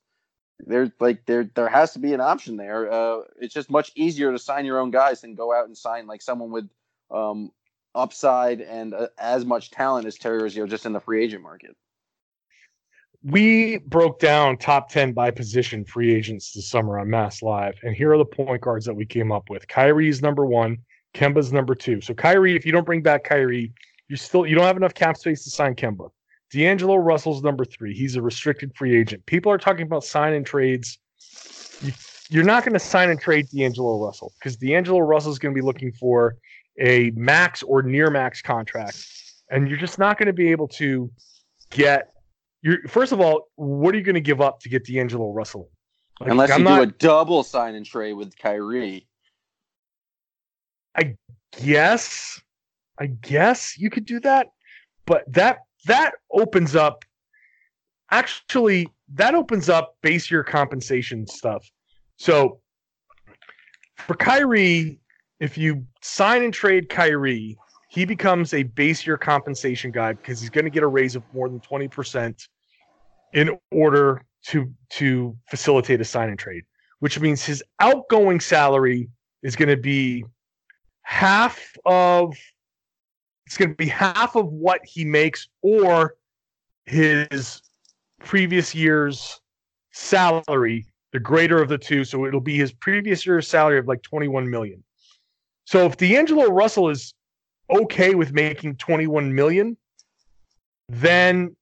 there's 0.60 0.91
like 1.01 1.25
there 1.25 1.43
there 1.53 1.67
has 1.67 1.91
to 1.91 1.99
be 1.99 2.13
an 2.13 2.21
option 2.21 2.55
there. 2.55 2.89
Uh, 2.89 3.17
it's 3.38 3.53
just 3.53 3.69
much 3.69 3.91
easier 3.95 4.31
to 4.31 4.39
sign 4.39 4.63
your 4.63 4.79
own 4.79 4.91
guys 4.91 5.19
than 5.19 5.36
go 5.36 5.53
out 5.53 5.65
and 5.65 5.77
sign 5.77 6.08
like 6.08 6.21
someone 6.21 6.51
with 6.51 6.69
um, 7.12 7.51
upside 7.93 8.62
and 8.62 8.93
uh, 8.93 9.08
as 9.19 9.43
much 9.43 9.71
talent 9.71 10.08
as 10.08 10.15
Terry 10.15 10.41
Rozier 10.41 10.67
just 10.67 10.86
in 10.86 10.93
the 10.93 11.01
free 11.01 11.21
agent 11.21 11.43
market. 11.43 11.75
we 13.23 13.79
broke 13.79 14.19
down 14.21 14.55
top 14.55 14.88
10 14.88 15.12
by 15.12 15.31
position 15.31 15.84
free 15.84 16.15
agents 16.15 16.53
this 16.53 16.69
summer 16.69 16.97
on 16.97 17.10
Mass 17.10 17.41
Live, 17.41 17.75
and 17.84 17.93
here 17.93 18.13
are 18.13 18.17
the 18.17 18.23
point 18.23 18.62
guards 18.62 18.86
that 18.86 18.93
we 18.93 19.05
came 19.05 19.34
up 19.34 19.49
with. 19.49 19.67
Kyrie's 19.67 20.21
number 20.21 20.45
one, 20.45 20.77
Kemba's 21.13 21.51
number 21.51 21.75
two. 21.75 21.99
So 21.99 22.13
Kyrie, 22.13 22.55
if 22.55 22.65
you 22.65 22.71
don't 22.71 22.86
bring 22.86 23.01
back 23.01 23.25
Kyrie, 23.25 23.73
you 24.08 24.15
still 24.15 24.45
you 24.45 24.55
don't 24.55 24.63
have 24.63 24.77
enough 24.77 24.93
cap 24.93 25.17
space 25.17 25.43
to 25.43 25.49
sign 25.49 25.75
Kemba. 25.75 26.10
D'Angelo 26.56 26.96
Russell's 26.96 27.44
number 27.44 27.65
three. 27.65 27.94
He's 27.94 28.15
a 28.15 28.22
restricted 28.22 28.74
free 28.78 28.96
agent. 28.96 29.26
People 29.26 29.52
are 29.52 29.58
talking 29.58 29.86
about 29.86 30.06
sign 30.06 30.34
and 30.34 30.46
trades. 30.46 30.98
You, 31.82 31.91
you're 32.30 32.46
not 32.46 32.63
going 32.63 32.72
to 32.72 32.80
sign 32.80 33.10
and 33.10 33.20
trade 33.20 33.50
D'Angelo 33.50 34.02
Russell 34.02 34.32
because 34.39 34.56
D'Angelo 34.56 35.00
Russell 35.00 35.34
is 35.34 35.38
going 35.38 35.54
to 35.54 35.60
be 35.60 35.65
looking 35.65 35.91
for 35.91 36.38
a 36.80 37.12
max 37.12 37.62
or 37.62 37.84
near 37.84 38.10
max 38.10 38.41
contract, 38.41 39.06
and 39.50 39.68
you're 39.68 39.78
just 39.78 40.00
not 40.00 40.18
going 40.18 40.28
to 40.28 40.34
be 40.34 40.50
able 40.50 40.70
to 40.70 41.12
get. 41.72 42.13
You're 42.62 42.88
first 42.88 43.12
of 43.12 43.20
all, 43.20 43.50
what 43.56 43.94
are 43.94 43.98
you 43.98 44.04
going 44.04 44.15
to 44.15 44.22
give 44.22 44.39
up 44.39 44.62
to 44.62 44.70
get 44.70 44.86
D'Angelo 44.86 45.34
Russell? 45.34 45.70
Like, 46.22 46.32
Unless 46.32 46.52
I'm 46.52 46.60
you 46.60 46.63
not, 46.63 46.76
do 46.78 46.84
a 46.84 46.88
double 46.88 47.44
sign 47.44 47.76
and 47.76 47.86
trade 47.86 48.13
with 48.13 48.38
Kyrie. 48.38 49.06
I 50.96 51.18
guess, 51.62 52.41
I 52.98 53.08
guess 53.08 53.78
you 53.78 53.89
could 53.89 54.06
do 54.06 54.22
that, 54.22 54.48
but 55.06 55.26
that 55.34 55.64
that 55.86 56.13
opens 56.32 56.76
up. 56.76 57.06
Actually, 58.12 58.88
that 59.13 59.36
opens 59.36 59.69
up 59.69 59.95
base 60.02 60.30
year 60.30 60.43
compensation 60.43 61.26
stuff. 61.28 61.69
So 62.17 62.60
for 63.98 64.15
Kyrie, 64.15 65.00
if 65.39 65.58
you 65.58 65.86
sign 66.02 66.43
and 66.43 66.54
trade 66.54 66.89
Kyrie, 66.89 67.58
he 67.89 68.06
becomes 68.06 68.54
a 68.54 68.63
base 68.63 69.06
year 69.06 69.17
compensation 69.17 69.91
guy 69.91 70.13
because 70.13 70.39
he's 70.39 70.50
going 70.50 70.65
to 70.65 70.71
get 70.71 70.84
a 70.84 70.88
raise 70.88 71.15
of 71.15 71.24
more 71.34 71.50
than 71.50 71.60
20% 71.60 72.48
in 73.34 73.58
order 73.71 74.21
to 74.48 74.71
to 74.91 75.36
facilitate 75.50 76.02
a 76.02 76.06
sign 76.06 76.30
and 76.30 76.39
trade, 76.39 76.63
which 77.00 77.19
means 77.19 77.43
his 77.43 77.63
outgoing 77.80 78.39
salary 78.39 79.10
is 79.43 79.56
going 79.56 79.69
to 79.69 79.78
be 79.78 80.24
half 81.02 81.76
of 81.86 82.36
it's 83.45 83.58
going 83.58 83.69
to 83.69 83.75
be 83.75 83.88
half 83.88 84.36
of 84.36 84.47
what 84.47 84.86
he 84.86 85.05
makes 85.05 85.47
or 85.62 86.15
his 86.86 87.62
previous 88.19 88.73
year's 88.73 89.39
salary 89.91 90.86
the 91.13 91.19
greater 91.19 91.62
of 91.62 91.69
the 91.69 91.77
two. 91.77 92.03
So 92.03 92.25
it'll 92.25 92.41
be 92.41 92.58
his 92.58 92.73
previous 92.73 93.25
year's 93.25 93.47
salary 93.47 93.79
of 93.79 93.88
like 93.88 94.01
21 94.01 94.49
million. 94.49 94.84
So 95.65 95.86
if 95.86 95.95
D'Angelo 95.95 96.51
Russell 96.51 96.89
is 96.89 97.13
okay 97.69 98.15
with 98.15 98.34
making 98.34 98.75
21 98.75 99.34
million 99.34 99.77
then 100.88 101.55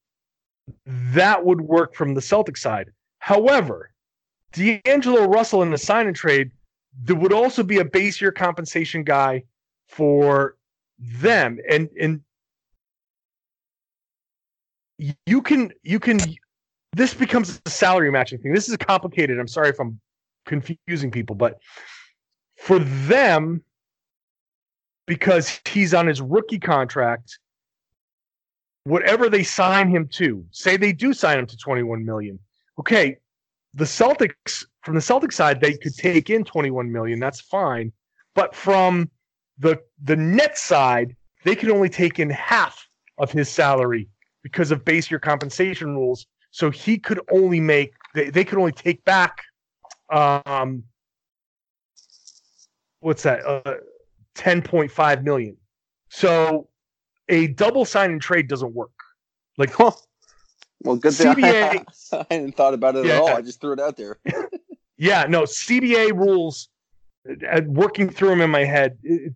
that 0.85 1.45
would 1.45 1.61
work 1.61 1.95
from 1.95 2.13
the 2.13 2.21
Celtic 2.21 2.57
side. 2.57 2.89
However 3.19 3.91
D'Angelo 4.53 5.25
Russell 5.25 5.61
in 5.61 5.71
the 5.71 5.77
sign 5.77 6.07
and 6.07 6.15
trade 6.15 6.51
there 7.01 7.15
would 7.15 7.33
also 7.33 7.63
be 7.63 7.79
a 7.79 7.85
base 7.85 8.19
year 8.19 8.31
compensation 8.31 9.03
guy 9.03 9.43
for 9.87 10.57
them. 11.19 11.59
And 11.69 11.89
and 11.99 12.21
you 15.25 15.41
can 15.41 15.71
you 15.83 15.99
can 15.99 16.35
this 16.93 17.13
becomes 17.13 17.61
a 17.65 17.69
salary 17.69 18.11
matching 18.11 18.39
thing. 18.39 18.53
This 18.53 18.69
is 18.69 18.77
complicated. 18.77 19.39
I'm 19.39 19.47
sorry 19.47 19.69
if 19.69 19.79
i'm 19.79 19.99
confusing 20.45 21.09
people 21.09 21.35
but 21.35 21.57
for 22.57 22.79
them 22.79 23.63
because 25.07 25.61
he's 25.69 25.93
on 25.93 26.05
his 26.05 26.21
rookie 26.21 26.59
contract 26.59 27.39
whatever 28.83 29.29
they 29.29 29.41
sign 29.41 29.89
him 29.89 30.05
to 30.09 30.45
say 30.51 30.75
they 30.75 30.91
do 30.91 31.13
sign 31.13 31.39
him 31.39 31.47
to 31.47 31.55
21 31.55 32.03
million. 32.03 32.37
Okay 32.77 33.17
the 33.73 33.85
celtics 33.85 34.65
from 34.81 34.95
the 34.95 35.01
celtic 35.01 35.31
side 35.31 35.59
they 35.59 35.73
could 35.73 35.95
take 35.95 36.29
in 36.29 36.43
21 36.43 36.91
million. 36.91 37.19
That's 37.19 37.41
fine. 37.41 37.91
But 38.35 38.55
from 38.55 39.09
the 39.57 39.79
the 40.03 40.15
net 40.15 40.57
side, 40.57 41.15
they 41.43 41.55
could 41.55 41.69
only 41.69 41.89
take 41.89 42.19
in 42.19 42.29
half 42.29 42.87
of 43.17 43.31
his 43.31 43.49
salary 43.49 44.09
because 44.41 44.71
of 44.71 44.83
base 44.83 45.09
year 45.09 45.19
compensation 45.19 45.95
rules. 45.95 46.25
So 46.51 46.69
he 46.69 46.97
could 46.97 47.19
only 47.31 47.59
make 47.59 47.93
they, 48.13 48.29
they 48.29 48.43
could 48.43 48.57
only 48.57 48.71
take 48.71 49.03
back 49.05 49.41
um 50.09 50.83
what's 52.99 53.23
that 53.23 53.45
uh 53.45 53.75
10.5 54.35 55.23
million. 55.23 55.57
So 56.09 56.69
a 57.29 57.47
double 57.47 57.85
sign 57.85 58.11
and 58.11 58.21
trade 58.21 58.47
doesn't 58.47 58.73
work. 58.73 58.91
Like 59.57 59.77
well 59.79 59.99
good 60.97 61.13
thing 61.13 61.27
CBA, 61.27 61.85
I, 62.11 62.17
I 62.17 62.25
hadn't 62.29 62.55
thought 62.55 62.73
about 62.73 62.95
it 62.95 63.05
yeah, 63.05 63.13
at 63.13 63.19
all. 63.19 63.29
I 63.29 63.41
just 63.41 63.61
threw 63.61 63.73
it 63.73 63.79
out 63.79 63.97
there. 63.97 64.19
yeah, 64.97 65.25
no, 65.27 65.43
CBA 65.43 66.11
rules 66.11 66.69
uh, 67.29 67.61
working 67.65 68.09
through 68.09 68.29
them 68.29 68.41
in 68.41 68.49
my 68.49 68.63
head, 68.63 68.97
it, 69.03 69.33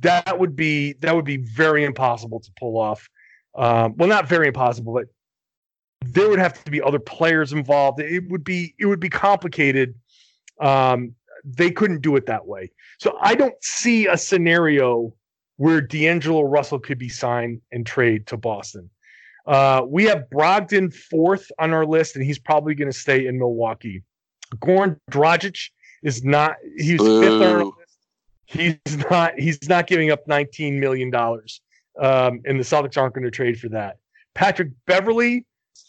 that 0.00 0.38
would 0.38 0.56
be 0.56 0.94
that 1.00 1.14
would 1.14 1.24
be 1.24 1.38
very 1.38 1.84
impossible 1.84 2.40
to 2.40 2.50
pull 2.58 2.78
off. 2.78 3.08
Um, 3.54 3.96
well, 3.96 4.08
not 4.08 4.28
very 4.28 4.48
impossible, 4.48 4.94
but 4.94 5.06
there 6.04 6.28
would 6.28 6.38
have 6.38 6.62
to 6.64 6.70
be 6.70 6.82
other 6.82 6.98
players 6.98 7.52
involved. 7.52 8.00
It 8.00 8.28
would 8.28 8.44
be 8.44 8.74
it 8.78 8.86
would 8.86 9.00
be 9.00 9.10
complicated. 9.10 9.94
Um, 10.60 11.14
they 11.44 11.70
couldn't 11.70 12.00
do 12.00 12.16
it 12.16 12.26
that 12.26 12.46
way. 12.46 12.70
So 12.98 13.18
I 13.20 13.34
don't 13.34 13.54
see 13.62 14.06
a 14.06 14.16
scenario 14.16 15.14
where 15.56 15.80
D'Angelo 15.80 16.42
Russell 16.42 16.78
could 16.78 16.98
be 16.98 17.08
signed 17.08 17.60
and 17.70 17.86
trade 17.86 18.26
to 18.28 18.36
Boston. 18.36 18.90
Uh, 19.46 19.82
we 19.86 20.04
have 20.04 20.24
Brogdon 20.30 20.92
fourth 20.92 21.50
on 21.58 21.72
our 21.72 21.84
list, 21.84 22.16
and 22.16 22.24
he's 22.24 22.38
probably 22.38 22.74
going 22.74 22.90
to 22.90 22.98
stay 22.98 23.26
in 23.26 23.38
Milwaukee. 23.38 24.02
Goran 24.56 24.98
Dragic 25.10 25.70
is 26.02 26.24
not. 26.24 26.56
He's 26.76 27.00
fifth 27.00 27.42
on 27.42 27.42
our 27.42 27.72
he's 28.46 28.78
not 29.10 29.38
he's 29.38 29.68
not 29.68 29.86
giving 29.86 30.10
up 30.10 30.26
19 30.26 30.78
million 30.78 31.10
dollars 31.10 31.60
um, 32.00 32.40
and 32.44 32.58
the 32.58 32.64
celtics 32.64 32.96
aren't 32.96 33.14
going 33.14 33.24
to 33.24 33.30
trade 33.30 33.58
for 33.58 33.68
that. 33.70 33.98
Patrick 34.34 34.70
Beverley, 34.86 35.46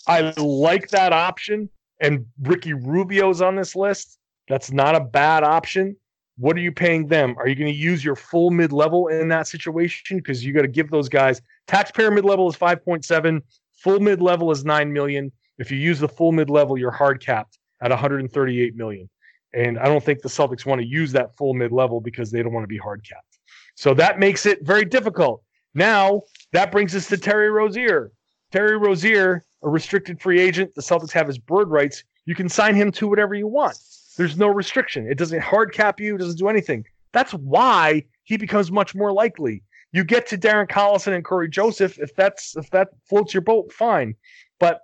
i 0.07 0.33
like 0.37 0.89
that 0.89 1.13
option 1.13 1.69
and 1.99 2.25
ricky 2.41 2.73
rubio's 2.73 3.41
on 3.41 3.55
this 3.55 3.75
list. 3.75 4.19
That's 4.47 4.71
not 4.71 4.95
a 4.95 4.99
bad 4.99 5.43
option. 5.43 5.95
What 6.37 6.57
are 6.57 6.61
you 6.61 6.71
paying 6.71 7.07
them? 7.07 7.35
Are 7.37 7.47
you 7.47 7.55
going 7.55 7.71
to 7.71 7.77
use 7.77 8.03
your 8.03 8.15
full 8.15 8.51
mid-level 8.51 9.07
in 9.07 9.29
that 9.29 9.47
situation? 9.47 10.17
Because 10.17 10.43
you 10.43 10.53
got 10.53 10.63
to 10.63 10.67
give 10.67 10.91
those 10.91 11.09
guys 11.09 11.41
taxpayer 11.67 12.11
mid-level 12.11 12.49
is 12.49 12.55
5.7 12.55 13.41
full 13.73 13.99
mid-level 13.99 14.51
is 14.51 14.65
9 14.65 14.91
million. 14.91 15.31
If 15.57 15.71
you 15.71 15.77
use 15.77 15.99
the 15.99 16.09
full 16.09 16.31
mid-level 16.31 16.77
you're 16.77 16.91
hard 16.91 17.21
capped 17.21 17.57
at 17.81 17.89
138 17.89 18.75
million 18.75 19.09
and 19.55 19.79
I 19.79 19.85
don't 19.85 20.03
think 20.03 20.21
the 20.21 20.29
Celtics 20.29 20.65
want 20.65 20.81
to 20.81 20.87
use 20.87 21.11
that 21.13 21.35
full 21.37 21.53
mid 21.53 21.71
level 21.71 22.01
because 22.01 22.29
they 22.29 22.43
don't 22.43 22.53
want 22.53 22.63
to 22.63 22.67
be 22.67 22.77
hard 22.77 23.03
capped. 23.07 23.39
So 23.75 23.93
that 23.95 24.19
makes 24.19 24.45
it 24.45 24.63
very 24.63 24.85
difficult. 24.85 25.41
Now, 25.73 26.21
that 26.51 26.71
brings 26.71 26.95
us 26.95 27.07
to 27.07 27.17
Terry 27.17 27.49
Rozier. 27.49 28.11
Terry 28.51 28.77
Rozier, 28.77 29.43
a 29.63 29.69
restricted 29.69 30.21
free 30.21 30.39
agent, 30.39 30.73
the 30.75 30.81
Celtics 30.81 31.11
have 31.11 31.27
his 31.27 31.37
bird 31.37 31.69
rights. 31.69 32.03
You 32.25 32.35
can 32.35 32.47
sign 32.47 32.75
him 32.75 32.91
to 32.93 33.07
whatever 33.07 33.35
you 33.35 33.47
want. 33.47 33.77
There's 34.17 34.37
no 34.37 34.47
restriction. 34.47 35.07
It 35.07 35.17
doesn't 35.17 35.41
hard 35.41 35.73
cap 35.73 35.99
you, 35.99 36.15
it 36.15 36.19
doesn't 36.19 36.37
do 36.37 36.47
anything. 36.47 36.85
That's 37.11 37.33
why 37.33 38.05
he 38.23 38.37
becomes 38.37 38.71
much 38.71 38.95
more 38.95 39.11
likely. 39.11 39.63
You 39.91 40.03
get 40.03 40.27
to 40.27 40.37
Darren 40.37 40.69
Collison 40.69 41.13
and 41.13 41.23
Cory 41.23 41.49
Joseph 41.49 41.97
if 41.99 42.13
that's 42.15 42.57
if 42.57 42.69
that 42.71 42.89
floats 43.07 43.33
your 43.33 43.41
boat, 43.41 43.71
fine. 43.71 44.15
But 44.59 44.81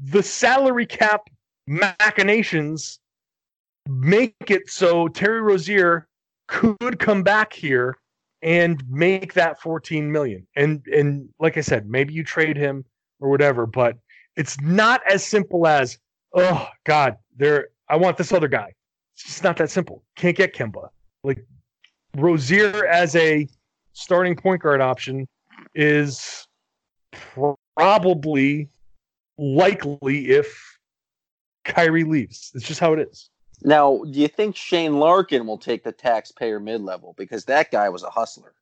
the 0.00 0.22
salary 0.22 0.86
cap 0.86 1.22
machinations 1.66 3.00
make 3.88 4.34
it 4.50 4.68
so 4.68 5.08
Terry 5.08 5.40
Rozier 5.40 6.06
could 6.46 6.98
come 6.98 7.22
back 7.22 7.52
here 7.52 7.96
and 8.42 8.82
make 8.88 9.32
that 9.34 9.60
14 9.60 10.10
million. 10.10 10.46
And 10.54 10.86
and 10.86 11.28
like 11.40 11.56
I 11.56 11.62
said, 11.62 11.88
maybe 11.88 12.14
you 12.14 12.22
trade 12.22 12.56
him 12.56 12.84
or 13.20 13.30
whatever, 13.30 13.66
but 13.66 13.96
it's 14.36 14.60
not 14.60 15.00
as 15.10 15.24
simple 15.24 15.66
as, 15.66 15.98
oh 16.34 16.68
God, 16.84 17.16
there 17.36 17.68
I 17.88 17.96
want 17.96 18.16
this 18.16 18.32
other 18.32 18.48
guy. 18.48 18.72
It's 19.14 19.24
just 19.24 19.42
not 19.42 19.56
that 19.56 19.70
simple. 19.70 20.04
Can't 20.16 20.36
get 20.36 20.54
Kemba. 20.54 20.88
Like 21.24 21.44
Rozier 22.16 22.86
as 22.86 23.16
a 23.16 23.48
starting 23.92 24.36
point 24.36 24.62
guard 24.62 24.80
option 24.80 25.26
is 25.74 26.46
probably 27.76 28.68
likely 29.38 30.30
if 30.30 30.78
Kyrie 31.64 32.04
leaves. 32.04 32.52
It's 32.54 32.66
just 32.66 32.80
how 32.80 32.92
it 32.92 33.00
is. 33.00 33.30
Now, 33.62 34.02
do 34.10 34.20
you 34.20 34.28
think 34.28 34.56
Shane 34.56 34.98
Larkin 34.98 35.46
will 35.46 35.58
take 35.58 35.82
the 35.82 35.92
taxpayer 35.92 36.60
mid 36.60 36.80
level 36.80 37.14
because 37.18 37.44
that 37.46 37.70
guy 37.70 37.88
was 37.88 38.02
a 38.02 38.10
hustler? 38.10 38.54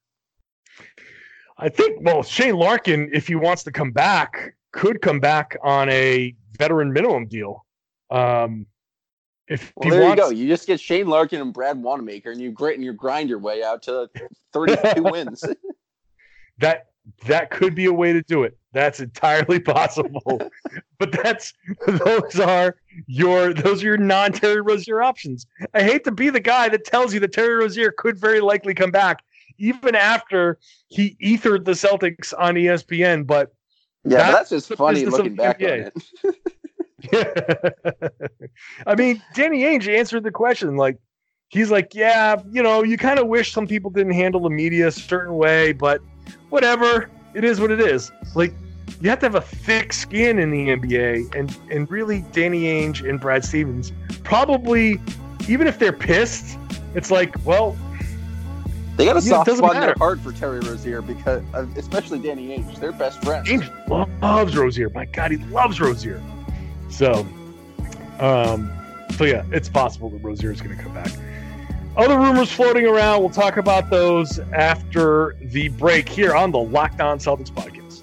I 1.58 1.68
think 1.68 1.98
well, 2.02 2.22
Shane 2.22 2.56
Larkin, 2.56 3.10
if 3.12 3.26
he 3.26 3.34
wants 3.34 3.62
to 3.64 3.72
come 3.72 3.90
back, 3.90 4.54
could 4.72 5.00
come 5.00 5.20
back 5.20 5.56
on 5.62 5.88
a 5.88 6.34
veteran 6.58 6.92
minimum 6.92 7.26
deal. 7.26 7.64
Um, 8.10 8.66
if 9.48 9.72
well, 9.76 9.90
there 9.90 10.02
wants... 10.02 10.16
you 10.16 10.22
go. 10.22 10.30
You 10.30 10.48
just 10.48 10.66
get 10.66 10.80
Shane 10.80 11.06
Larkin 11.06 11.40
and 11.40 11.52
Brad 11.52 11.80
Wanamaker, 11.82 12.30
and 12.30 12.40
you 12.40 12.50
grit 12.50 12.74
and 12.74 12.84
you 12.84 12.92
grind 12.92 13.28
your 13.28 13.38
way 13.38 13.62
out 13.62 13.82
to 13.84 14.10
32 14.52 15.02
wins. 15.02 15.44
that 16.58 16.86
that 17.26 17.50
could 17.50 17.74
be 17.74 17.86
a 17.86 17.92
way 17.92 18.12
to 18.12 18.22
do 18.22 18.42
it. 18.42 18.56
That's 18.72 19.00
entirely 19.00 19.60
possible. 19.74 20.50
but 20.98 21.12
that's 21.12 21.54
those 21.86 22.40
are 22.40 22.76
your 23.06 23.54
those 23.54 23.82
are 23.82 23.86
your 23.86 23.96
non 23.96 24.32
Terry 24.32 24.60
Rozier 24.60 25.02
options. 25.02 25.46
I 25.74 25.82
hate 25.82 26.04
to 26.04 26.12
be 26.12 26.30
the 26.30 26.40
guy 26.40 26.68
that 26.68 26.84
tells 26.84 27.14
you 27.14 27.20
that 27.20 27.32
Terry 27.32 27.54
Rozier 27.54 27.92
could 27.92 28.18
very 28.18 28.40
likely 28.40 28.74
come 28.74 28.90
back 28.90 29.22
even 29.58 29.94
after 29.94 30.58
he 30.88 31.16
ethered 31.20 31.64
the 31.64 31.72
Celtics 31.72 32.34
on 32.38 32.54
ESPN. 32.54 33.26
But 33.26 33.54
yeah, 34.04 34.30
that's, 34.30 34.50
that's 34.50 34.68
just 34.68 34.78
funny 34.78 35.06
looking 35.06 35.34
back 35.34 35.60
on 35.62 35.90
it. 35.90 35.94
I 38.86 38.94
mean, 38.94 39.22
Danny 39.34 39.62
Ainge 39.62 39.88
answered 39.88 40.22
the 40.22 40.30
question 40.30 40.76
like 40.76 40.98
he's 41.48 41.70
like, 41.70 41.94
yeah, 41.94 42.36
you 42.50 42.62
know, 42.62 42.82
you 42.82 42.96
kind 42.96 43.18
of 43.18 43.28
wish 43.28 43.52
some 43.52 43.66
people 43.66 43.90
didn't 43.90 44.14
handle 44.14 44.40
the 44.40 44.50
media 44.50 44.88
a 44.88 44.92
certain 44.92 45.34
way, 45.34 45.72
but 45.72 46.00
whatever, 46.50 47.10
it 47.34 47.44
is 47.44 47.60
what 47.60 47.70
it 47.70 47.80
is. 47.80 48.10
Like 48.34 48.52
you 49.00 49.10
have 49.10 49.18
to 49.20 49.26
have 49.26 49.34
a 49.34 49.40
thick 49.40 49.92
skin 49.92 50.38
in 50.38 50.50
the 50.50 50.68
NBA, 50.68 51.34
and 51.34 51.56
and 51.70 51.90
really, 51.90 52.24
Danny 52.32 52.64
Ainge 52.64 53.08
and 53.08 53.20
Brad 53.20 53.44
Stevens 53.44 53.92
probably, 54.24 55.00
even 55.48 55.66
if 55.66 55.78
they're 55.78 55.92
pissed, 55.92 56.58
it's 56.94 57.10
like, 57.10 57.34
well, 57.44 57.76
they 58.96 59.04
got 59.04 59.16
a 59.16 59.20
soft 59.20 59.50
spot 59.50 59.76
in 59.76 59.82
their 59.82 59.94
heart 59.94 60.18
for 60.20 60.32
Terry 60.32 60.60
Rozier 60.60 61.02
because, 61.02 61.42
uh, 61.52 61.66
especially 61.76 62.18
Danny 62.18 62.56
Ainge, 62.56 62.78
they're 62.80 62.92
best 62.92 63.22
friends. 63.22 63.48
Ainge 63.48 64.20
loves 64.22 64.56
Rozier. 64.56 64.90
My 64.90 65.04
God, 65.04 65.30
he 65.30 65.36
loves 65.36 65.80
Rozier. 65.80 66.22
So, 66.88 67.26
um, 68.18 68.72
so 69.16 69.24
yeah, 69.24 69.44
it's 69.52 69.68
possible 69.68 70.08
that 70.10 70.22
Rozier 70.22 70.50
is 70.50 70.60
going 70.60 70.76
to 70.76 70.82
come 70.82 70.94
back. 70.94 71.12
Other 71.96 72.18
rumors 72.18 72.52
floating 72.52 72.84
around. 72.86 73.20
We'll 73.20 73.30
talk 73.30 73.56
about 73.56 73.88
those 73.88 74.38
after 74.52 75.34
the 75.40 75.68
break 75.68 76.06
here 76.06 76.34
on 76.34 76.50
the 76.50 76.58
Locked 76.58 77.00
On 77.00 77.18
Celtics 77.18 77.50
podcast. 77.50 78.02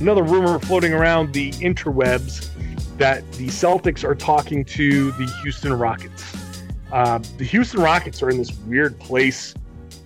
Another 0.00 0.22
rumor 0.22 0.60
floating 0.60 0.92
around 0.92 1.32
the 1.32 1.50
interwebs 1.52 2.50
that 2.98 3.28
the 3.32 3.48
Celtics 3.48 4.04
are 4.04 4.14
talking 4.14 4.64
to 4.66 5.10
the 5.12 5.26
Houston 5.42 5.72
Rockets. 5.72 6.36
Uh, 6.92 7.18
the 7.36 7.44
Houston 7.44 7.80
Rockets 7.80 8.22
are 8.22 8.30
in 8.30 8.38
this 8.38 8.56
weird 8.60 8.96
place. 9.00 9.54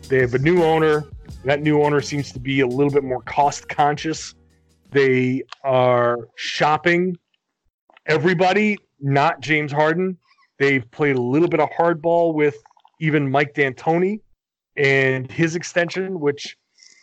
They 0.08 0.20
have 0.20 0.32
a 0.32 0.38
new 0.38 0.62
owner. 0.62 1.04
That 1.44 1.60
new 1.60 1.82
owner 1.82 2.00
seems 2.00 2.32
to 2.32 2.40
be 2.40 2.60
a 2.60 2.66
little 2.66 2.90
bit 2.90 3.04
more 3.04 3.20
cost 3.22 3.68
conscious. 3.68 4.34
They 4.90 5.42
are 5.64 6.28
shopping 6.36 7.16
everybody, 8.06 8.78
not 9.00 9.40
James 9.40 9.70
Harden. 9.70 10.16
They've 10.58 10.90
played 10.90 11.16
a 11.16 11.20
little 11.20 11.48
bit 11.48 11.60
of 11.60 11.68
hardball 11.70 12.32
with 12.32 12.56
even 13.00 13.30
Mike 13.30 13.52
D'Antoni 13.52 14.20
and 14.76 15.30
his 15.30 15.54
extension, 15.54 16.18
which 16.18 16.56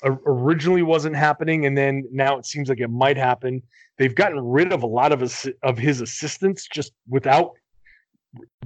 originally 0.03 0.81
wasn't 0.81 1.15
happening, 1.15 1.67
and 1.67 1.77
then 1.77 2.03
now 2.11 2.37
it 2.37 2.45
seems 2.45 2.69
like 2.69 2.79
it 2.79 2.89
might 2.89 3.17
happen. 3.17 3.61
They've 3.97 4.15
gotten 4.15 4.39
rid 4.39 4.73
of 4.73 4.81
a 4.81 4.87
lot 4.87 5.11
of 5.11 5.19
his, 5.19 5.47
of 5.61 5.77
his 5.77 6.01
assistants 6.01 6.67
just 6.67 6.91
without 7.07 7.51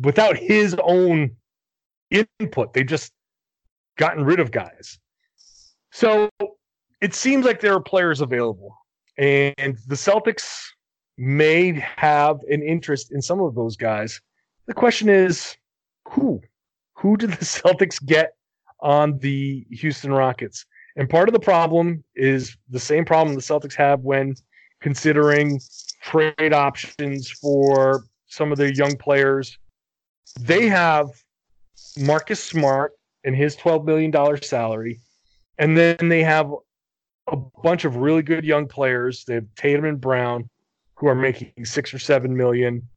without 0.02 0.36
his 0.38 0.75
own 0.82 1.36
input. 2.10 2.73
They 2.73 2.84
just 2.84 3.13
gotten 3.99 4.23
rid 4.23 4.39
of 4.39 4.49
guys. 4.49 4.97
So 5.91 6.29
it 7.01 7.13
seems 7.13 7.45
like 7.45 7.59
there 7.59 7.73
are 7.73 7.81
players 7.81 8.21
available, 8.21 8.75
and 9.17 9.77
the 9.88 9.95
Celtics 9.95 10.65
may 11.17 11.73
have 11.97 12.39
an 12.49 12.63
interest 12.63 13.12
in 13.12 13.21
some 13.21 13.41
of 13.41 13.53
those 13.53 13.75
guys. 13.75 14.19
The 14.67 14.73
question 14.73 15.09
is, 15.09 15.57
who? 16.07 16.41
Who 16.93 17.17
did 17.17 17.31
the 17.31 17.45
Celtics 17.59 18.03
get 18.03 18.33
on 18.79 19.19
the 19.19 19.67
Houston 19.69 20.13
Rockets? 20.13 20.65
And 20.95 21.09
part 21.09 21.27
of 21.27 21.33
the 21.33 21.39
problem 21.39 22.03
is 22.15 22.55
the 22.69 22.79
same 22.79 23.05
problem 23.05 23.35
the 23.35 23.41
Celtics 23.41 23.75
have 23.75 24.01
when 24.01 24.35
considering 24.79 25.59
trade 26.03 26.53
options 26.53 27.29
for 27.29 28.05
some 28.27 28.51
of 28.51 28.57
their 28.57 28.71
young 28.71 28.95
players. 28.95 29.57
They 30.39 30.67
have 30.67 31.07
Marcus 31.97 32.41
Smart 32.41 32.93
and 33.23 33.36
his 33.36 33.55
$12 33.55 33.86
million 33.86 34.41
salary. 34.41 34.99
And 35.58 35.77
then 35.77 36.10
they 36.10 36.23
have 36.23 36.53
a 37.27 37.36
bunch 37.36 37.86
of 37.86 37.97
really 37.97 38.21
good 38.21 38.45
young 38.45 38.67
players. 38.67 39.25
They 39.25 39.36
have 39.36 39.45
Tatum 39.55 39.86
and 39.86 40.01
Brown 40.01 40.49
who 40.95 41.08
are 41.08 41.15
making 41.15 41.65
six 41.65 41.93
or 41.93 41.99
seven 41.99 42.36
million. 42.36 42.88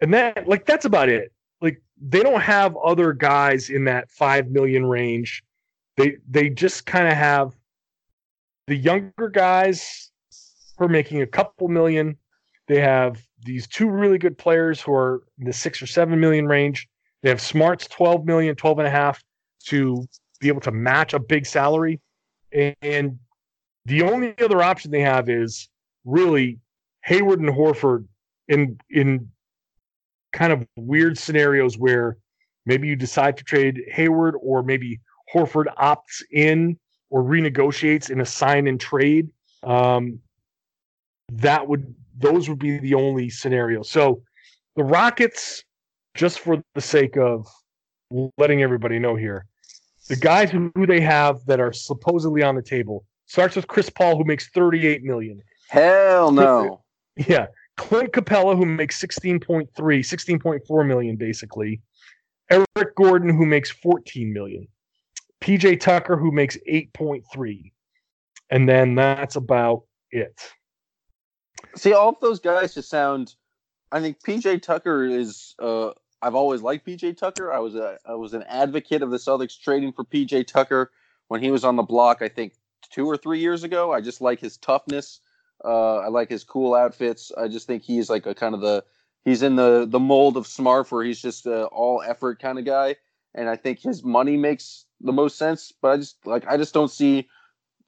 And 0.00 0.14
that 0.14 0.46
like 0.48 0.64
that's 0.64 0.84
about 0.84 1.08
it. 1.08 1.32
Like 1.60 1.82
they 2.00 2.22
don't 2.22 2.40
have 2.40 2.76
other 2.76 3.12
guys 3.12 3.68
in 3.70 3.84
that 3.84 4.10
five 4.10 4.48
million 4.50 4.86
range 4.86 5.42
they 5.98 6.16
they 6.30 6.48
just 6.48 6.86
kind 6.86 7.08
of 7.08 7.14
have 7.14 7.54
the 8.68 8.76
younger 8.76 9.28
guys 9.28 10.10
who 10.78 10.84
are 10.84 10.88
making 10.88 11.20
a 11.20 11.26
couple 11.26 11.68
million. 11.68 12.16
They 12.68 12.80
have 12.80 13.20
these 13.44 13.66
two 13.66 13.90
really 13.90 14.18
good 14.18 14.38
players 14.38 14.80
who 14.80 14.92
are 14.92 15.24
in 15.38 15.46
the 15.46 15.52
six 15.52 15.82
or 15.82 15.86
seven 15.86 16.20
million 16.20 16.46
range. 16.46 16.88
They 17.22 17.28
have 17.30 17.40
Smarts 17.40 17.88
12 17.88 18.24
million, 18.24 18.54
12 18.54 18.78
and 18.78 18.86
a 18.86 18.90
half 18.90 19.22
to 19.66 20.06
be 20.40 20.48
able 20.48 20.60
to 20.62 20.70
match 20.70 21.14
a 21.14 21.18
big 21.18 21.46
salary. 21.46 22.00
And 22.52 23.18
the 23.84 24.02
only 24.02 24.38
other 24.38 24.62
option 24.62 24.90
they 24.90 25.00
have 25.00 25.28
is 25.28 25.68
really 26.04 26.58
Hayward 27.04 27.40
and 27.40 27.50
Horford 27.50 28.06
in 28.48 28.78
in 28.90 29.30
kind 30.32 30.52
of 30.52 30.66
weird 30.76 31.18
scenarios 31.18 31.78
where 31.78 32.16
maybe 32.66 32.88
you 32.88 32.96
decide 32.96 33.36
to 33.38 33.44
trade 33.44 33.82
Hayward 33.90 34.34
or 34.42 34.62
maybe 34.62 35.00
Horford 35.34 35.66
opts 35.76 36.22
in 36.32 36.78
or 37.10 37.22
renegotiates 37.22 38.10
in 38.10 38.20
a 38.20 38.26
sign 38.26 38.66
and 38.66 38.78
trade, 38.78 39.28
um, 39.62 40.20
that 41.32 41.66
would 41.66 41.94
those 42.16 42.48
would 42.48 42.58
be 42.58 42.78
the 42.78 42.94
only 42.94 43.30
scenarios. 43.30 43.90
So 43.90 44.22
the 44.76 44.84
Rockets, 44.84 45.64
just 46.14 46.40
for 46.40 46.62
the 46.74 46.80
sake 46.80 47.16
of 47.16 47.46
letting 48.10 48.62
everybody 48.62 48.98
know 48.98 49.14
here, 49.14 49.46
the 50.08 50.16
guys 50.16 50.50
who, 50.50 50.70
who 50.74 50.86
they 50.86 51.00
have 51.00 51.44
that 51.46 51.60
are 51.60 51.72
supposedly 51.72 52.42
on 52.42 52.54
the 52.54 52.62
table 52.62 53.04
starts 53.26 53.56
with 53.56 53.66
Chris 53.66 53.90
Paul, 53.90 54.16
who 54.16 54.24
makes 54.24 54.48
38 54.48 55.02
million. 55.04 55.42
Hell 55.68 56.32
no. 56.32 56.82
Yeah. 57.26 57.48
Clint 57.76 58.12
Capela, 58.12 58.56
who 58.56 58.64
makes 58.64 59.00
16.3, 59.02 59.68
16.4 59.72 60.86
million 60.86 61.16
basically. 61.16 61.80
Eric 62.48 62.94
Gordon, 62.96 63.36
who 63.36 63.44
makes 63.44 63.70
14 63.70 64.32
million. 64.32 64.68
PJ 65.40 65.80
Tucker, 65.80 66.16
who 66.16 66.30
makes 66.30 66.56
8.3. 66.68 67.72
And 68.50 68.68
then 68.68 68.94
that's 68.94 69.36
about 69.36 69.82
it. 70.12 70.40
See, 71.76 71.92
all 71.92 72.10
of 72.10 72.20
those 72.20 72.40
guys 72.40 72.74
just 72.74 72.88
sound. 72.88 73.34
I 73.90 74.00
think 74.00 74.22
PJ 74.22 74.62
Tucker 74.62 75.04
is. 75.04 75.54
Uh, 75.58 75.90
I've 76.20 76.34
always 76.34 76.62
liked 76.62 76.86
PJ 76.86 77.16
Tucker. 77.16 77.52
I 77.52 77.58
was 77.58 77.74
a 77.74 77.98
I 78.04 78.14
was 78.14 78.34
an 78.34 78.42
advocate 78.44 79.02
of 79.02 79.10
the 79.10 79.18
Celtics 79.18 79.60
trading 79.60 79.92
for 79.92 80.04
PJ 80.04 80.46
Tucker 80.46 80.90
when 81.28 81.42
he 81.42 81.50
was 81.50 81.64
on 81.64 81.76
the 81.76 81.82
block. 81.82 82.22
I 82.22 82.28
think 82.28 82.54
two 82.90 83.06
or 83.06 83.16
three 83.16 83.40
years 83.40 83.64
ago. 83.64 83.92
I 83.92 84.00
just 84.00 84.20
like 84.20 84.40
his 84.40 84.56
toughness. 84.56 85.20
Uh, 85.64 85.98
I 85.98 86.08
like 86.08 86.28
his 86.28 86.44
cool 86.44 86.74
outfits. 86.74 87.32
I 87.36 87.48
just 87.48 87.66
think 87.66 87.82
he's 87.82 88.08
like 88.08 88.26
a 88.26 88.34
kind 88.34 88.54
of 88.54 88.60
the 88.60 88.84
he's 89.24 89.42
in 89.42 89.56
the 89.56 89.86
the 89.88 90.00
mold 90.00 90.36
of 90.36 90.46
Smart, 90.46 90.90
where 90.90 91.04
he's 91.04 91.20
just 91.20 91.46
a 91.46 91.66
all 91.66 92.02
effort 92.06 92.40
kind 92.40 92.58
of 92.58 92.64
guy. 92.64 92.96
And 93.34 93.48
I 93.48 93.56
think 93.56 93.80
his 93.80 94.02
money 94.02 94.36
makes 94.36 94.86
the 95.00 95.12
most 95.12 95.36
sense. 95.38 95.72
But 95.80 95.88
I 95.88 95.96
just 95.98 96.26
like 96.26 96.46
I 96.48 96.56
just 96.56 96.74
don't 96.74 96.90
see 96.90 97.28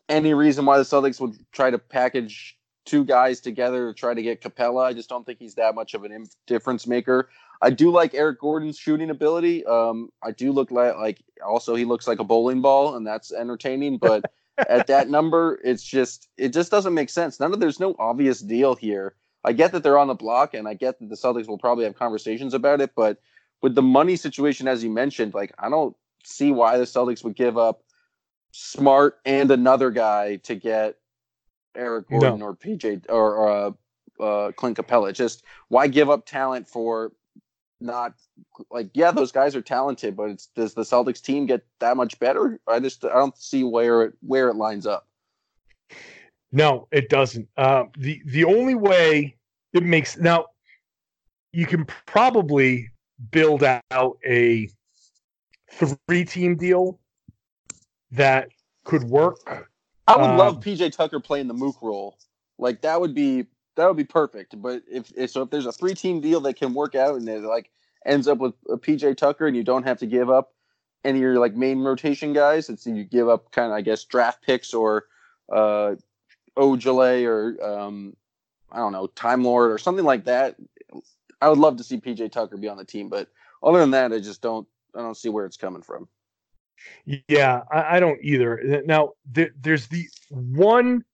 any 0.08 0.34
reason 0.34 0.66
why 0.66 0.78
the 0.78 0.84
Celtics 0.84 1.20
would 1.20 1.36
try 1.52 1.70
to 1.70 1.78
package 1.78 2.56
two 2.84 3.04
guys 3.04 3.40
together 3.40 3.92
to 3.92 3.94
try 3.94 4.14
to 4.14 4.22
get 4.22 4.42
Capela. 4.42 4.84
I 4.84 4.92
just 4.92 5.08
don't 5.08 5.24
think 5.24 5.38
he's 5.38 5.54
that 5.54 5.74
much 5.74 5.94
of 5.94 6.04
an 6.04 6.26
difference 6.46 6.86
maker. 6.86 7.28
I 7.62 7.70
do 7.70 7.90
like 7.90 8.14
Eric 8.14 8.40
Gordon's 8.40 8.78
shooting 8.78 9.10
ability. 9.10 9.64
Um, 9.66 10.10
I 10.22 10.30
do 10.30 10.52
look 10.52 10.70
like 10.70 10.96
like 10.96 11.22
also 11.46 11.74
he 11.74 11.84
looks 11.84 12.08
like 12.08 12.18
a 12.18 12.24
bowling 12.24 12.62
ball, 12.62 12.96
and 12.96 13.06
that's 13.06 13.32
entertaining. 13.32 13.98
But 13.98 14.30
at 14.56 14.86
that 14.86 15.08
number, 15.16 15.60
it's 15.62 15.82
just 15.82 16.28
it 16.36 16.52
just 16.52 16.70
doesn't 16.70 16.94
make 16.94 17.10
sense. 17.10 17.38
None 17.40 17.52
of 17.52 17.60
there's 17.60 17.80
no 17.80 17.94
obvious 17.98 18.40
deal 18.40 18.74
here. 18.74 19.14
I 19.44 19.52
get 19.52 19.72
that 19.72 19.82
they're 19.82 19.98
on 19.98 20.08
the 20.08 20.14
block, 20.14 20.54
and 20.54 20.68
I 20.68 20.74
get 20.74 20.98
that 21.00 21.08
the 21.08 21.16
Celtics 21.16 21.48
will 21.48 21.58
probably 21.58 21.84
have 21.84 21.96
conversations 21.96 22.54
about 22.54 22.80
it, 22.80 22.92
but 22.94 23.20
with 23.62 23.74
the 23.74 23.82
money 23.82 24.16
situation, 24.16 24.68
as 24.68 24.82
you 24.82 24.90
mentioned, 24.90 25.34
like 25.34 25.52
I 25.58 25.68
don't 25.68 25.96
see 26.24 26.52
why 26.52 26.78
the 26.78 26.84
Celtics 26.84 27.24
would 27.24 27.36
give 27.36 27.58
up 27.58 27.82
Smart 28.52 29.18
and 29.24 29.50
another 29.50 29.90
guy 29.90 30.36
to 30.36 30.56
get 30.56 30.96
Eric 31.76 32.08
Gordon 32.08 32.40
no. 32.40 32.46
or 32.46 32.56
PJ 32.56 33.06
or 33.08 33.48
uh, 33.48 33.70
uh, 34.20 34.52
Clint 34.52 34.76
Capela. 34.76 35.12
Just 35.12 35.44
why 35.68 35.86
give 35.86 36.10
up 36.10 36.26
talent 36.26 36.66
for 36.66 37.12
not 37.80 38.14
like 38.70 38.90
yeah, 38.94 39.10
those 39.10 39.32
guys 39.32 39.56
are 39.56 39.62
talented, 39.62 40.16
but 40.16 40.30
it's 40.30 40.46
does 40.54 40.74
the 40.74 40.82
Celtics 40.82 41.22
team 41.22 41.46
get 41.46 41.64
that 41.78 41.96
much 41.96 42.18
better? 42.18 42.60
I 42.66 42.80
just 42.80 43.04
I 43.04 43.14
don't 43.14 43.36
see 43.36 43.64
where 43.64 44.02
it 44.02 44.14
where 44.20 44.48
it 44.48 44.56
lines 44.56 44.86
up. 44.86 45.06
No, 46.52 46.88
it 46.90 47.08
doesn't. 47.08 47.48
Uh, 47.56 47.84
the 47.96 48.20
the 48.26 48.44
only 48.44 48.74
way 48.74 49.36
it 49.72 49.82
makes 49.82 50.16
now 50.18 50.46
you 51.52 51.66
can 51.66 51.86
probably 52.06 52.90
build 53.30 53.62
out 53.62 54.18
a 54.26 54.68
three 55.72 56.24
team 56.24 56.56
deal 56.56 56.98
that 58.10 58.48
could 58.84 59.04
work. 59.04 59.68
I 60.08 60.16
would 60.16 60.30
Um, 60.30 60.36
love 60.36 60.60
PJ 60.60 60.92
Tucker 60.92 61.20
playing 61.20 61.46
the 61.46 61.54
Mook 61.54 61.76
role. 61.82 62.18
Like 62.58 62.80
that 62.82 63.00
would 63.00 63.14
be 63.14 63.46
that 63.80 63.86
would 63.88 63.96
be 63.96 64.04
perfect. 64.04 64.60
But 64.60 64.82
if, 64.90 65.10
if 65.16 65.30
so, 65.30 65.42
if 65.42 65.50
there's 65.50 65.66
a 65.66 65.72
three 65.72 65.94
team 65.94 66.20
deal 66.20 66.40
that 66.42 66.56
can 66.56 66.74
work 66.74 66.94
out 66.94 67.16
and 67.16 67.28
it 67.28 67.42
like 67.42 67.70
ends 68.04 68.28
up 68.28 68.38
with 68.38 68.52
a 68.68 68.76
PJ 68.76 69.16
Tucker 69.16 69.46
and 69.46 69.56
you 69.56 69.64
don't 69.64 69.84
have 69.84 69.98
to 70.00 70.06
give 70.06 70.28
up 70.28 70.52
any 71.02 71.18
of 71.18 71.22
your 71.22 71.38
like 71.38 71.54
main 71.54 71.80
rotation 71.80 72.34
guys, 72.34 72.68
it's 72.68 72.86
you 72.86 73.04
give 73.04 73.28
up 73.28 73.50
kind 73.52 73.72
of 73.72 73.76
I 73.76 73.80
guess 73.80 74.04
draft 74.04 74.42
picks 74.42 74.74
or 74.74 75.06
uh 75.50 75.94
Ojeleye 76.58 77.26
or 77.26 77.62
um 77.64 78.14
I 78.70 78.78
don't 78.78 78.92
know 78.92 79.06
Time 79.06 79.42
Lord 79.42 79.72
or 79.72 79.78
something 79.78 80.04
like 80.04 80.26
that. 80.26 80.56
I 81.40 81.48
would 81.48 81.58
love 81.58 81.78
to 81.78 81.84
see 81.84 81.98
PJ 81.98 82.32
Tucker 82.32 82.58
be 82.58 82.68
on 82.68 82.76
the 82.76 82.84
team, 82.84 83.08
but 83.08 83.28
other 83.62 83.78
than 83.78 83.92
that, 83.92 84.12
I 84.12 84.20
just 84.20 84.42
don't 84.42 84.68
I 84.94 85.00
don't 85.00 85.16
see 85.16 85.30
where 85.30 85.46
it's 85.46 85.56
coming 85.56 85.82
from. 85.82 86.06
Yeah, 87.28 87.62
I, 87.70 87.96
I 87.96 88.00
don't 88.00 88.18
either. 88.22 88.82
Now, 88.86 89.12
there, 89.30 89.50
there's 89.60 89.86
the 89.88 90.06
one 90.30 91.04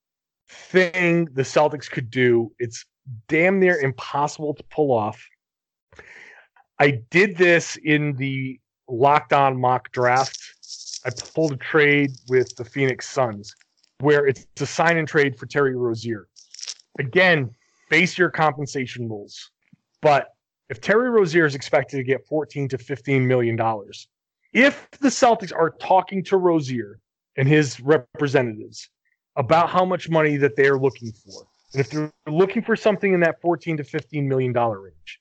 thing 0.48 1.26
the 1.32 1.42
Celtics 1.42 1.90
could 1.90 2.10
do. 2.10 2.52
It's 2.58 2.84
damn 3.28 3.60
near 3.60 3.78
impossible 3.78 4.54
to 4.54 4.62
pull 4.64 4.92
off. 4.92 5.24
I 6.78 7.02
did 7.10 7.36
this 7.36 7.76
in 7.76 8.14
the 8.16 8.60
locked 8.88 9.32
on 9.32 9.58
mock 9.58 9.90
draft. 9.92 10.38
I 11.04 11.10
pulled 11.34 11.52
a 11.52 11.56
trade 11.56 12.10
with 12.28 12.54
the 12.56 12.64
Phoenix 12.64 13.08
Suns 13.08 13.54
where 14.00 14.26
it's 14.26 14.46
a 14.60 14.66
sign 14.66 14.98
and 14.98 15.08
trade 15.08 15.38
for 15.38 15.46
Terry 15.46 15.74
Rozier. 15.74 16.28
Again, 16.98 17.50
base 17.88 18.18
year 18.18 18.30
compensation 18.30 19.08
rules. 19.08 19.50
But 20.02 20.28
if 20.68 20.80
Terry 20.80 21.10
Rozier 21.10 21.46
is 21.46 21.54
expected 21.54 21.98
to 21.98 22.02
get 22.02 22.26
14 22.26 22.68
to 22.68 22.78
15 22.78 23.26
million 23.26 23.56
dollars, 23.56 24.08
if 24.52 24.88
the 25.00 25.08
Celtics 25.08 25.52
are 25.54 25.70
talking 25.70 26.24
to 26.24 26.36
Rozier 26.36 26.98
and 27.36 27.48
his 27.48 27.80
representatives 27.80 28.88
about 29.36 29.68
how 29.70 29.84
much 29.84 30.08
money 30.08 30.36
that 30.36 30.56
they 30.56 30.66
are 30.66 30.78
looking 30.78 31.12
for, 31.12 31.46
and 31.72 31.80
if 31.80 31.90
they're 31.90 32.12
looking 32.26 32.62
for 32.62 32.76
something 32.76 33.12
in 33.12 33.20
that 33.20 33.40
14 33.40 33.76
to 33.78 33.84
15 33.84 34.28
million 34.28 34.52
dollar 34.52 34.80
range, 34.80 35.20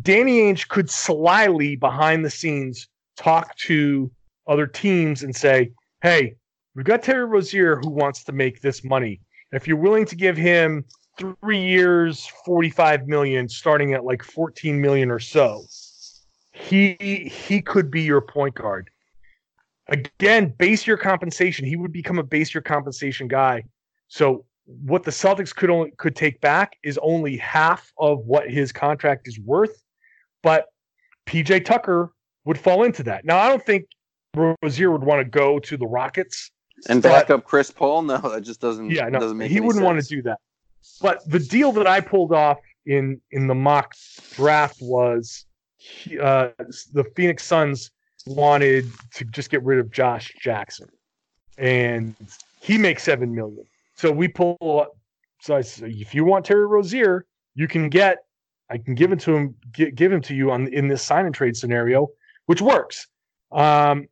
Danny 0.00 0.40
Ainge 0.40 0.68
could 0.68 0.88
slyly 0.88 1.76
behind 1.76 2.24
the 2.24 2.30
scenes 2.30 2.88
talk 3.16 3.56
to 3.56 4.10
other 4.46 4.66
teams 4.66 5.22
and 5.22 5.34
say, 5.34 5.72
"Hey, 6.02 6.36
we've 6.74 6.84
got 6.84 7.02
Terry 7.02 7.24
Rozier 7.24 7.76
who 7.76 7.90
wants 7.90 8.24
to 8.24 8.32
make 8.32 8.60
this 8.60 8.84
money. 8.84 9.20
If 9.52 9.68
you're 9.68 9.76
willing 9.76 10.06
to 10.06 10.16
give 10.16 10.36
him 10.36 10.84
three 11.18 11.60
years, 11.60 12.26
45 12.46 13.06
million, 13.06 13.48
starting 13.48 13.92
at 13.92 14.04
like 14.04 14.22
14 14.22 14.80
million 14.80 15.10
or 15.10 15.18
so, 15.18 15.64
he 16.52 16.96
he 17.30 17.60
could 17.60 17.90
be 17.90 18.02
your 18.02 18.20
point 18.20 18.54
guard. 18.54 18.90
Again, 19.92 20.54
base 20.58 20.86
year 20.86 20.96
compensation. 20.96 21.66
He 21.66 21.76
would 21.76 21.92
become 21.92 22.18
a 22.18 22.22
base 22.22 22.54
year 22.54 22.62
compensation 22.62 23.28
guy. 23.28 23.64
So 24.08 24.44
what 24.64 25.02
the 25.02 25.10
Celtics 25.10 25.54
could 25.54 25.70
only 25.70 25.92
could 25.98 26.16
take 26.16 26.40
back 26.40 26.76
is 26.82 26.98
only 27.02 27.36
half 27.36 27.92
of 27.98 28.20
what 28.20 28.50
his 28.50 28.72
contract 28.72 29.28
is 29.28 29.38
worth, 29.38 29.82
but 30.42 30.66
PJ 31.26 31.64
Tucker 31.64 32.12
would 32.44 32.58
fall 32.58 32.84
into 32.84 33.02
that. 33.04 33.24
Now 33.24 33.38
I 33.38 33.48
don't 33.48 33.64
think 33.64 33.86
Rozier 34.34 34.90
would 34.90 35.04
want 35.04 35.20
to 35.20 35.24
go 35.24 35.58
to 35.58 35.76
the 35.76 35.86
Rockets 35.86 36.50
And 36.88 37.02
But- 37.02 37.10
back 37.10 37.30
up 37.30 37.44
Chris 37.44 37.70
Paul? 37.70 38.02
No, 38.02 38.18
that 38.18 38.42
just 38.42 38.60
doesn't. 38.60 38.90
yeah, 38.90 39.08
no, 39.08 39.18
doesn't 39.20 39.36
make 39.36 39.50
he 39.50 39.60
wouldn't 39.60 39.84
want 39.84 40.00
to 40.00 40.06
do 40.06 40.22
that. 40.22 40.38
But 41.00 41.28
the 41.28 41.38
deal 41.38 41.70
that 41.72 41.86
I 41.86 42.00
pulled 42.00 42.32
off 42.32 42.58
in 42.86 43.20
in 43.30 43.46
the 43.46 43.54
mock 43.54 43.94
draft 44.32 44.78
was 44.80 45.44
uh, 46.20 46.48
the 46.92 47.04
Phoenix 47.14 47.44
Suns 47.44 47.90
wanted 48.26 48.86
to 49.14 49.24
just 49.26 49.50
get 49.50 49.62
rid 49.62 49.78
of 49.78 49.90
Josh 49.90 50.32
Jackson, 50.40 50.88
and 51.58 52.14
he 52.60 52.78
makes 52.78 53.02
seven 53.02 53.34
million. 53.34 53.64
So 53.96 54.10
we 54.10 54.28
pull. 54.28 54.86
So 55.40 55.56
I 55.56 55.60
said, 55.62 55.90
if 55.90 56.14
you 56.14 56.24
want 56.24 56.44
Terry 56.44 56.66
Rozier, 56.66 57.26
you 57.54 57.68
can 57.68 57.88
get. 57.88 58.18
I 58.70 58.78
can 58.78 58.94
give 58.94 59.12
it 59.12 59.20
to 59.20 59.36
him. 59.36 59.54
Give, 59.72 59.94
give 59.94 60.12
him 60.12 60.22
to 60.22 60.34
you 60.34 60.50
on 60.50 60.68
in 60.68 60.88
this 60.88 61.02
sign 61.02 61.26
and 61.26 61.34
trade 61.34 61.56
scenario, 61.56 62.08
which 62.46 62.62
works. 62.62 63.06
Um, 63.50 64.08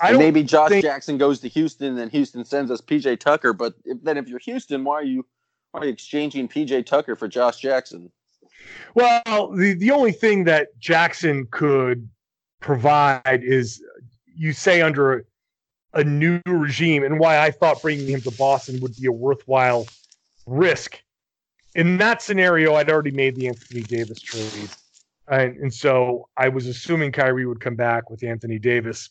I 0.00 0.10
And 0.10 0.18
maybe 0.18 0.42
Josh 0.42 0.70
think- 0.70 0.84
Jackson 0.84 1.18
goes 1.18 1.40
to 1.40 1.48
Houston, 1.48 1.98
and 1.98 2.10
Houston 2.10 2.44
sends 2.44 2.70
us 2.70 2.80
PJ 2.80 3.18
Tucker. 3.20 3.52
But 3.52 3.74
if, 3.84 4.02
then, 4.02 4.16
if 4.16 4.28
you're 4.28 4.38
Houston, 4.40 4.84
why 4.84 4.94
are 4.94 5.04
you 5.04 5.26
why 5.72 5.80
are 5.80 5.84
you 5.84 5.92
exchanging 5.92 6.48
PJ 6.48 6.86
Tucker 6.86 7.14
for 7.14 7.28
Josh 7.28 7.58
Jackson? 7.58 8.10
Well, 8.94 9.52
the, 9.54 9.74
the 9.74 9.90
only 9.92 10.12
thing 10.12 10.44
that 10.44 10.76
Jackson 10.80 11.46
could 11.50 12.08
provide 12.60 13.42
is 13.42 13.82
you 14.26 14.52
say 14.52 14.82
under 14.82 15.18
a, 15.18 15.22
a 15.94 16.04
new 16.04 16.40
regime, 16.46 17.02
and 17.02 17.18
why 17.18 17.38
I 17.38 17.50
thought 17.50 17.82
bringing 17.82 18.06
him 18.06 18.20
to 18.22 18.30
Boston 18.32 18.80
would 18.80 18.94
be 18.96 19.06
a 19.06 19.12
worthwhile 19.12 19.86
risk. 20.46 21.00
In 21.74 21.96
that 21.98 22.22
scenario, 22.22 22.74
I'd 22.74 22.90
already 22.90 23.10
made 23.10 23.36
the 23.36 23.48
Anthony 23.48 23.82
Davis 23.82 24.20
trade. 24.20 24.70
And, 25.28 25.56
and 25.56 25.74
so 25.74 26.28
I 26.36 26.48
was 26.48 26.66
assuming 26.66 27.12
Kyrie 27.12 27.46
would 27.46 27.60
come 27.60 27.76
back 27.76 28.10
with 28.10 28.22
Anthony 28.24 28.58
Davis. 28.58 29.10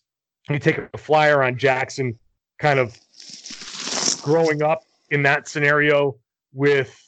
You 0.49 0.59
take 0.59 0.79
a 0.93 0.97
flyer 0.97 1.43
on 1.43 1.57
Jackson, 1.57 2.17
kind 2.57 2.79
of 2.79 2.97
growing 4.21 4.61
up 4.63 4.81
in 5.09 5.23
that 5.23 5.47
scenario 5.47 6.15
with 6.53 7.03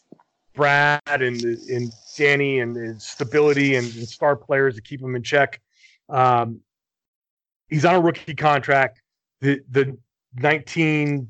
Brad 0.53 0.99
and 1.07 1.41
and 1.41 1.91
Danny 2.17 2.59
and 2.59 3.01
stability 3.01 3.75
and, 3.75 3.93
and 3.95 4.07
star 4.07 4.35
players 4.35 4.75
to 4.75 4.81
keep 4.81 5.01
him 5.01 5.15
in 5.15 5.23
check. 5.23 5.61
Um, 6.09 6.61
he's 7.69 7.85
on 7.85 7.95
a 7.95 7.99
rookie 7.99 8.35
contract. 8.35 9.01
The 9.41 9.61
the 9.69 9.97
19 10.35 11.29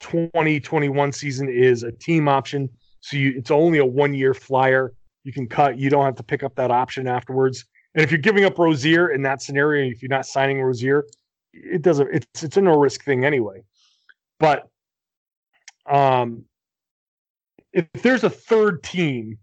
20 0.00 0.60
21 0.60 1.12
season 1.12 1.48
is 1.48 1.82
a 1.82 1.92
team 1.92 2.28
option. 2.28 2.68
So 3.00 3.16
you, 3.16 3.34
it's 3.36 3.50
only 3.50 3.78
a 3.78 3.86
one 3.86 4.14
year 4.14 4.34
flyer. 4.34 4.92
You 5.24 5.32
can 5.32 5.48
cut. 5.48 5.78
You 5.78 5.90
don't 5.90 6.04
have 6.04 6.16
to 6.16 6.22
pick 6.22 6.42
up 6.42 6.54
that 6.56 6.70
option 6.70 7.06
afterwards. 7.06 7.64
And 7.94 8.02
if 8.02 8.10
you're 8.10 8.18
giving 8.18 8.44
up 8.44 8.58
Rozier 8.58 9.10
in 9.10 9.22
that 9.22 9.42
scenario, 9.42 9.90
if 9.90 10.02
you're 10.02 10.10
not 10.10 10.26
signing 10.26 10.60
Rozier, 10.60 11.04
it 11.52 11.82
doesn't. 11.82 12.08
It's 12.12 12.42
it's 12.42 12.56
a 12.56 12.60
no 12.60 12.78
risk 12.78 13.04
thing 13.04 13.24
anyway. 13.24 13.62
But 14.38 14.68
um, 15.86 16.44
if 17.72 17.86
there's 18.02 18.24
a 18.24 18.30
third 18.30 18.82
team 18.82 19.38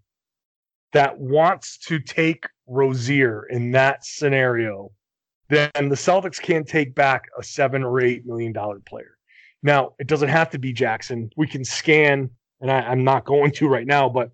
that 0.92 1.18
wants 1.18 1.78
to 1.78 1.98
take 1.98 2.46
Rozier 2.66 3.46
in 3.50 3.70
that 3.72 4.04
scenario, 4.04 4.90
then 5.48 5.70
the 5.74 5.94
Celtics 5.94 6.40
can't 6.40 6.66
take 6.66 6.94
back 6.94 7.26
a 7.38 7.42
seven 7.42 7.82
or 7.82 8.00
eight 8.00 8.26
million 8.26 8.52
dollar 8.52 8.80
player. 8.80 9.16
Now, 9.62 9.94
it 9.98 10.06
doesn't 10.06 10.28
have 10.28 10.50
to 10.50 10.58
be 10.58 10.72
Jackson. 10.72 11.30
We 11.36 11.46
can 11.46 11.64
scan, 11.64 12.30
and 12.60 12.70
I, 12.70 12.80
I'm 12.80 13.04
not 13.04 13.24
going 13.24 13.50
to 13.52 13.68
right 13.68 13.86
now, 13.86 14.08
but 14.08 14.30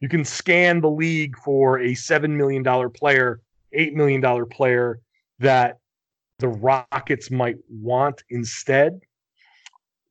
you 0.00 0.08
can 0.08 0.24
scan 0.24 0.80
the 0.80 0.90
league 0.90 1.36
for 1.38 1.78
a 1.78 1.94
seven 1.94 2.36
million 2.36 2.62
dollar 2.62 2.88
player, 2.88 3.40
eight 3.72 3.94
million 3.94 4.20
dollar 4.20 4.46
player 4.46 5.00
that 5.38 5.78
the 6.38 6.48
Rockets 6.48 7.30
might 7.30 7.56
want 7.68 8.22
instead. 8.28 9.00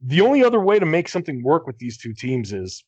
The 0.02 0.22
only 0.22 0.44
other 0.44 0.62
way 0.62 0.80
to 0.80 0.86
make 0.86 1.10
something 1.10 1.44
work 1.44 1.68
with 1.68 1.78
these 1.78 1.98
two 1.98 2.14
teams 2.14 2.54
is 2.54 2.84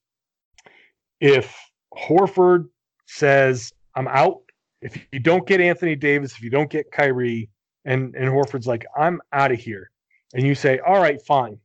if 1.19 1.55
Horford 1.93 2.69
says, 3.05 3.71
I'm 3.95 4.07
out, 4.07 4.42
if 4.83 4.99
you 5.11 5.19
don't 5.19 5.47
get 5.47 5.61
Anthony 5.61 5.95
Davis, 5.95 6.33
if 6.33 6.41
you 6.41 6.49
don't 6.49 6.69
get 6.69 6.91
Kyrie, 6.91 7.49
and, 7.85 8.15
and 8.15 8.29
Horford's 8.29 8.67
like, 8.67 8.85
I'm 8.97 9.21
out 9.31 9.51
of 9.51 9.59
here, 9.59 9.89
and 10.33 10.45
you 10.45 10.55
say, 10.55 10.79
All 10.79 11.01
right, 11.01 11.21
fine, 11.25 11.57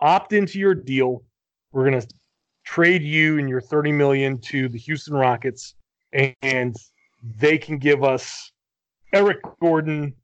opt 0.00 0.32
into 0.32 0.58
your 0.58 0.74
deal. 0.74 1.24
We're 1.72 1.84
gonna 1.84 2.06
trade 2.64 3.02
you 3.02 3.38
and 3.38 3.48
your 3.48 3.60
30 3.60 3.92
million 3.92 4.38
to 4.42 4.68
the 4.68 4.78
Houston 4.78 5.14
Rockets, 5.14 5.74
and 6.12 6.76
they 7.38 7.56
can 7.58 7.78
give 7.78 8.04
us 8.04 8.52
Eric 9.12 9.38
Gordon, 9.60 10.14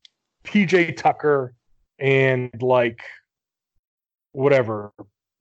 PJ 0.45 0.97
Tucker, 0.97 1.55
and 1.99 2.51
like 2.61 3.01
whatever, 4.33 4.93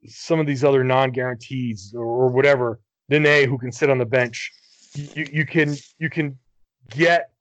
some 0.05 0.39
of 0.39 0.47
these 0.47 0.63
other 0.63 0.83
non-guarantees 0.83 1.93
or, 1.95 2.05
or 2.05 2.27
whatever, 2.29 2.79
Nene 3.09 3.47
who 3.47 3.57
can 3.57 3.71
sit 3.71 3.89
on 3.89 3.97
the 3.97 4.05
bench. 4.05 4.51
You, 4.93 5.27
you 5.31 5.45
can 5.45 5.75
you 5.99 6.09
can 6.09 6.37
get 6.89 7.31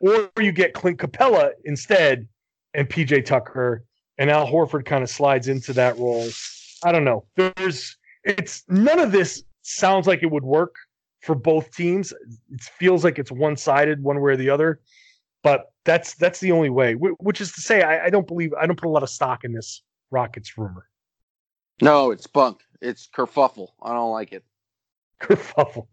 or 0.00 0.30
you 0.40 0.52
get 0.52 0.74
Clint 0.74 0.98
Capela 0.98 1.52
instead 1.64 2.28
and 2.74 2.88
PJ 2.88 3.24
Tucker 3.24 3.84
and 4.18 4.30
Al 4.30 4.46
Horford 4.46 4.84
kind 4.84 5.02
of 5.02 5.10
slides 5.10 5.48
into 5.48 5.72
that 5.74 5.98
role. 5.98 6.28
I 6.84 6.92
don't 6.92 7.04
know. 7.04 7.24
There's 7.36 7.96
it's 8.24 8.64
none 8.68 8.98
of 8.98 9.12
this 9.12 9.42
sounds 9.62 10.06
like 10.06 10.22
it 10.22 10.30
would 10.30 10.44
work 10.44 10.74
for 11.22 11.34
both 11.34 11.74
teams. 11.74 12.12
It 12.50 12.60
feels 12.60 13.04
like 13.04 13.18
it's 13.18 13.32
one 13.32 13.56
sided 13.56 14.02
one 14.02 14.20
way 14.20 14.32
or 14.32 14.36
the 14.36 14.50
other. 14.50 14.80
But 15.42 15.72
that's 15.84 16.14
that's 16.14 16.40
the 16.40 16.52
only 16.52 16.70
way. 16.70 16.94
Which 16.94 17.40
is 17.40 17.52
to 17.52 17.60
say, 17.60 17.82
I, 17.82 18.06
I 18.06 18.10
don't 18.10 18.26
believe 18.26 18.52
I 18.54 18.66
don't 18.66 18.78
put 18.78 18.88
a 18.88 18.90
lot 18.90 19.02
of 19.02 19.10
stock 19.10 19.44
in 19.44 19.52
this 19.52 19.82
Rockets 20.10 20.56
rumor. 20.58 20.88
No, 21.80 22.10
it's 22.10 22.26
bunk. 22.26 22.60
It's 22.80 23.08
kerfuffle. 23.08 23.68
I 23.82 23.92
don't 23.92 24.10
like 24.10 24.32
it. 24.32 24.44
Kerfuffle. 25.20 25.86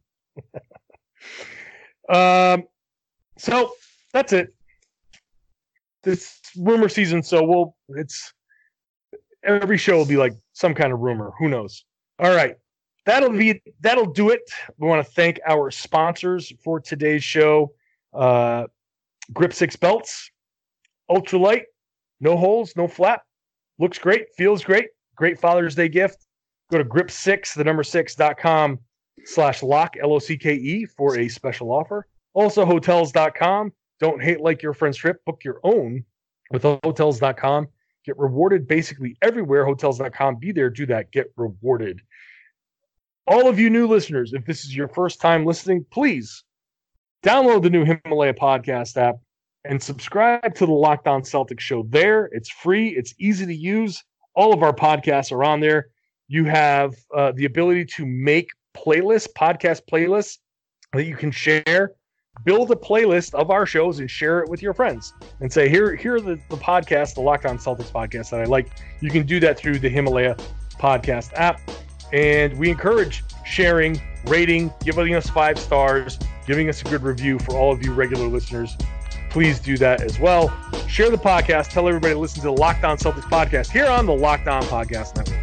um, 2.09 2.63
so 3.37 3.73
that's 4.13 4.33
it. 4.33 4.53
This 6.03 6.39
rumor 6.57 6.89
season, 6.89 7.23
so 7.23 7.43
we'll 7.43 7.75
it's 7.89 8.33
every 9.43 9.77
show 9.77 9.97
will 9.97 10.05
be 10.05 10.17
like 10.17 10.33
some 10.53 10.73
kind 10.73 10.93
of 10.93 10.99
rumor. 10.99 11.31
Who 11.39 11.49
knows? 11.49 11.85
All 12.19 12.35
right. 12.35 12.55
That'll 13.05 13.31
be 13.31 13.61
that'll 13.81 14.11
do 14.11 14.29
it. 14.29 14.49
We 14.77 14.87
want 14.87 15.05
to 15.05 15.11
thank 15.13 15.39
our 15.47 15.69
sponsors 15.71 16.51
for 16.63 16.79
today's 16.79 17.23
show. 17.23 17.73
Uh 18.13 18.65
Grip 19.33 19.53
Six 19.53 19.75
Belts, 19.75 20.29
Ultralight, 21.09 21.63
no 22.19 22.37
holes, 22.37 22.75
no 22.75 22.87
flap. 22.87 23.23
Looks 23.79 23.97
great, 23.97 24.27
feels 24.37 24.63
great. 24.63 24.89
Great 25.15 25.39
Father's 25.39 25.75
Day 25.75 25.89
gift. 25.89 26.25
Go 26.71 26.77
to 26.77 26.83
grip 26.83 27.11
six, 27.11 27.53
the 27.53 27.63
number 27.63 27.83
six.com 27.83 28.79
slash 29.25 29.61
lock, 29.63 29.95
L 30.01 30.13
O 30.13 30.19
C 30.19 30.37
K 30.37 30.53
E, 30.53 30.85
for 30.85 31.17
a 31.17 31.27
special 31.27 31.71
offer. 31.71 32.07
Also, 32.35 32.65
hotels.com. 32.65 33.71
Don't 33.99 34.21
hate 34.21 34.41
like 34.41 34.61
your 34.61 34.73
friend's 34.73 34.97
trip. 34.97 35.23
Book 35.25 35.43
your 35.43 35.59
own 35.63 36.03
with 36.51 36.63
hotels.com. 36.63 37.67
Get 38.05 38.19
rewarded 38.19 38.67
basically 38.67 39.17
everywhere. 39.21 39.65
Hotels.com. 39.65 40.35
Be 40.35 40.51
there, 40.51 40.69
do 40.69 40.85
that, 40.87 41.11
get 41.11 41.31
rewarded. 41.37 42.01
All 43.25 43.47
of 43.49 43.57
you 43.57 43.71
new 43.71 43.87
listeners, 43.87 44.33
if 44.33 44.45
this 44.45 44.65
is 44.65 44.75
your 44.75 44.87
first 44.89 45.19
time 45.19 45.45
listening, 45.45 45.85
please 45.89 46.43
download 47.23 47.63
the 47.63 47.71
new 47.71 47.83
Himalaya 47.83 48.35
podcast 48.35 48.97
app 48.97 49.15
and 49.63 49.81
subscribe 49.81 50.53
to 50.55 50.65
the 50.67 50.73
Locked 50.73 51.07
On 51.07 51.21
Celtics 51.23 51.61
show 51.61 51.83
there. 51.89 52.25
It's 52.25 52.49
free, 52.49 52.89
it's 52.89 53.15
easy 53.17 53.47
to 53.47 53.55
use. 53.55 54.03
All 54.35 54.53
of 54.53 54.61
our 54.61 54.73
podcasts 54.73 55.31
are 55.31 55.43
on 55.43 55.59
there. 55.59 55.87
You 56.27 56.45
have 56.45 56.93
uh, 57.15 57.31
the 57.31 57.45
ability 57.45 57.85
to 57.95 58.05
make 58.05 58.49
playlists, 58.75 59.29
podcast 59.35 59.81
playlists 59.89 60.37
that 60.93 61.05
you 61.05 61.15
can 61.15 61.31
share. 61.31 61.93
Build 62.43 62.69
a 62.71 62.75
playlist 62.75 63.33
of 63.33 63.49
our 63.49 63.65
shows 63.65 63.99
and 63.99 64.09
share 64.09 64.41
it 64.41 64.49
with 64.49 64.61
your 64.61 64.73
friends 64.73 65.13
and 65.39 65.51
say, 65.51 65.67
here, 65.67 65.95
here 65.95 66.15
are 66.15 66.21
the, 66.21 66.39
the 66.49 66.57
podcasts, 66.57 67.15
the 67.15 67.21
Locked 67.21 67.45
On 67.45 67.57
Celtics 67.57 67.91
podcast 67.91 68.29
that 68.31 68.41
I 68.41 68.45
like. 68.45 68.71
You 68.99 69.09
can 69.09 69.25
do 69.25 69.39
that 69.39 69.57
through 69.57 69.79
the 69.79 69.89
Himalaya 69.89 70.35
podcast 70.73 71.33
app. 71.33 71.59
And 72.13 72.55
we 72.57 72.69
encourage 72.69 73.23
sharing, 73.45 73.99
rating, 74.25 74.71
giving 74.83 75.15
us 75.15 75.29
five 75.29 75.57
stars, 75.57 76.19
giving 76.45 76.69
us 76.69 76.81
a 76.81 76.85
good 76.85 77.01
review 77.01 77.39
for 77.39 77.55
all 77.55 77.71
of 77.71 77.83
you 77.83 77.93
regular 77.93 78.27
listeners 78.27 78.77
please 79.35 79.59
do 79.59 79.77
that 79.77 79.99
as 80.01 80.17
well. 80.17 80.47
Share 80.87 81.09
the 81.09 81.17
podcast. 81.17 81.67
Tell 81.67 81.89
everybody 81.89 82.13
to 82.13 82.19
listen 82.19 82.39
to 82.39 82.47
the 82.47 82.53
Locked 82.53 82.85
On 82.85 82.95
Celtics 82.95 83.23
podcast 83.23 83.69
here 83.69 83.85
on 83.85 84.05
the 84.05 84.15
Locked 84.15 84.47
On 84.47 84.63
Podcast 84.63 85.17
Network. 85.17 85.37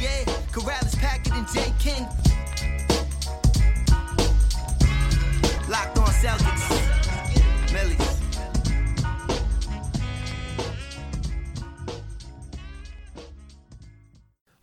Yeah, 0.00 0.22
Karalis, 0.52 0.96
Packard, 0.96 1.32
and 1.32 1.48
J. 1.48 1.72
King. 1.80 2.25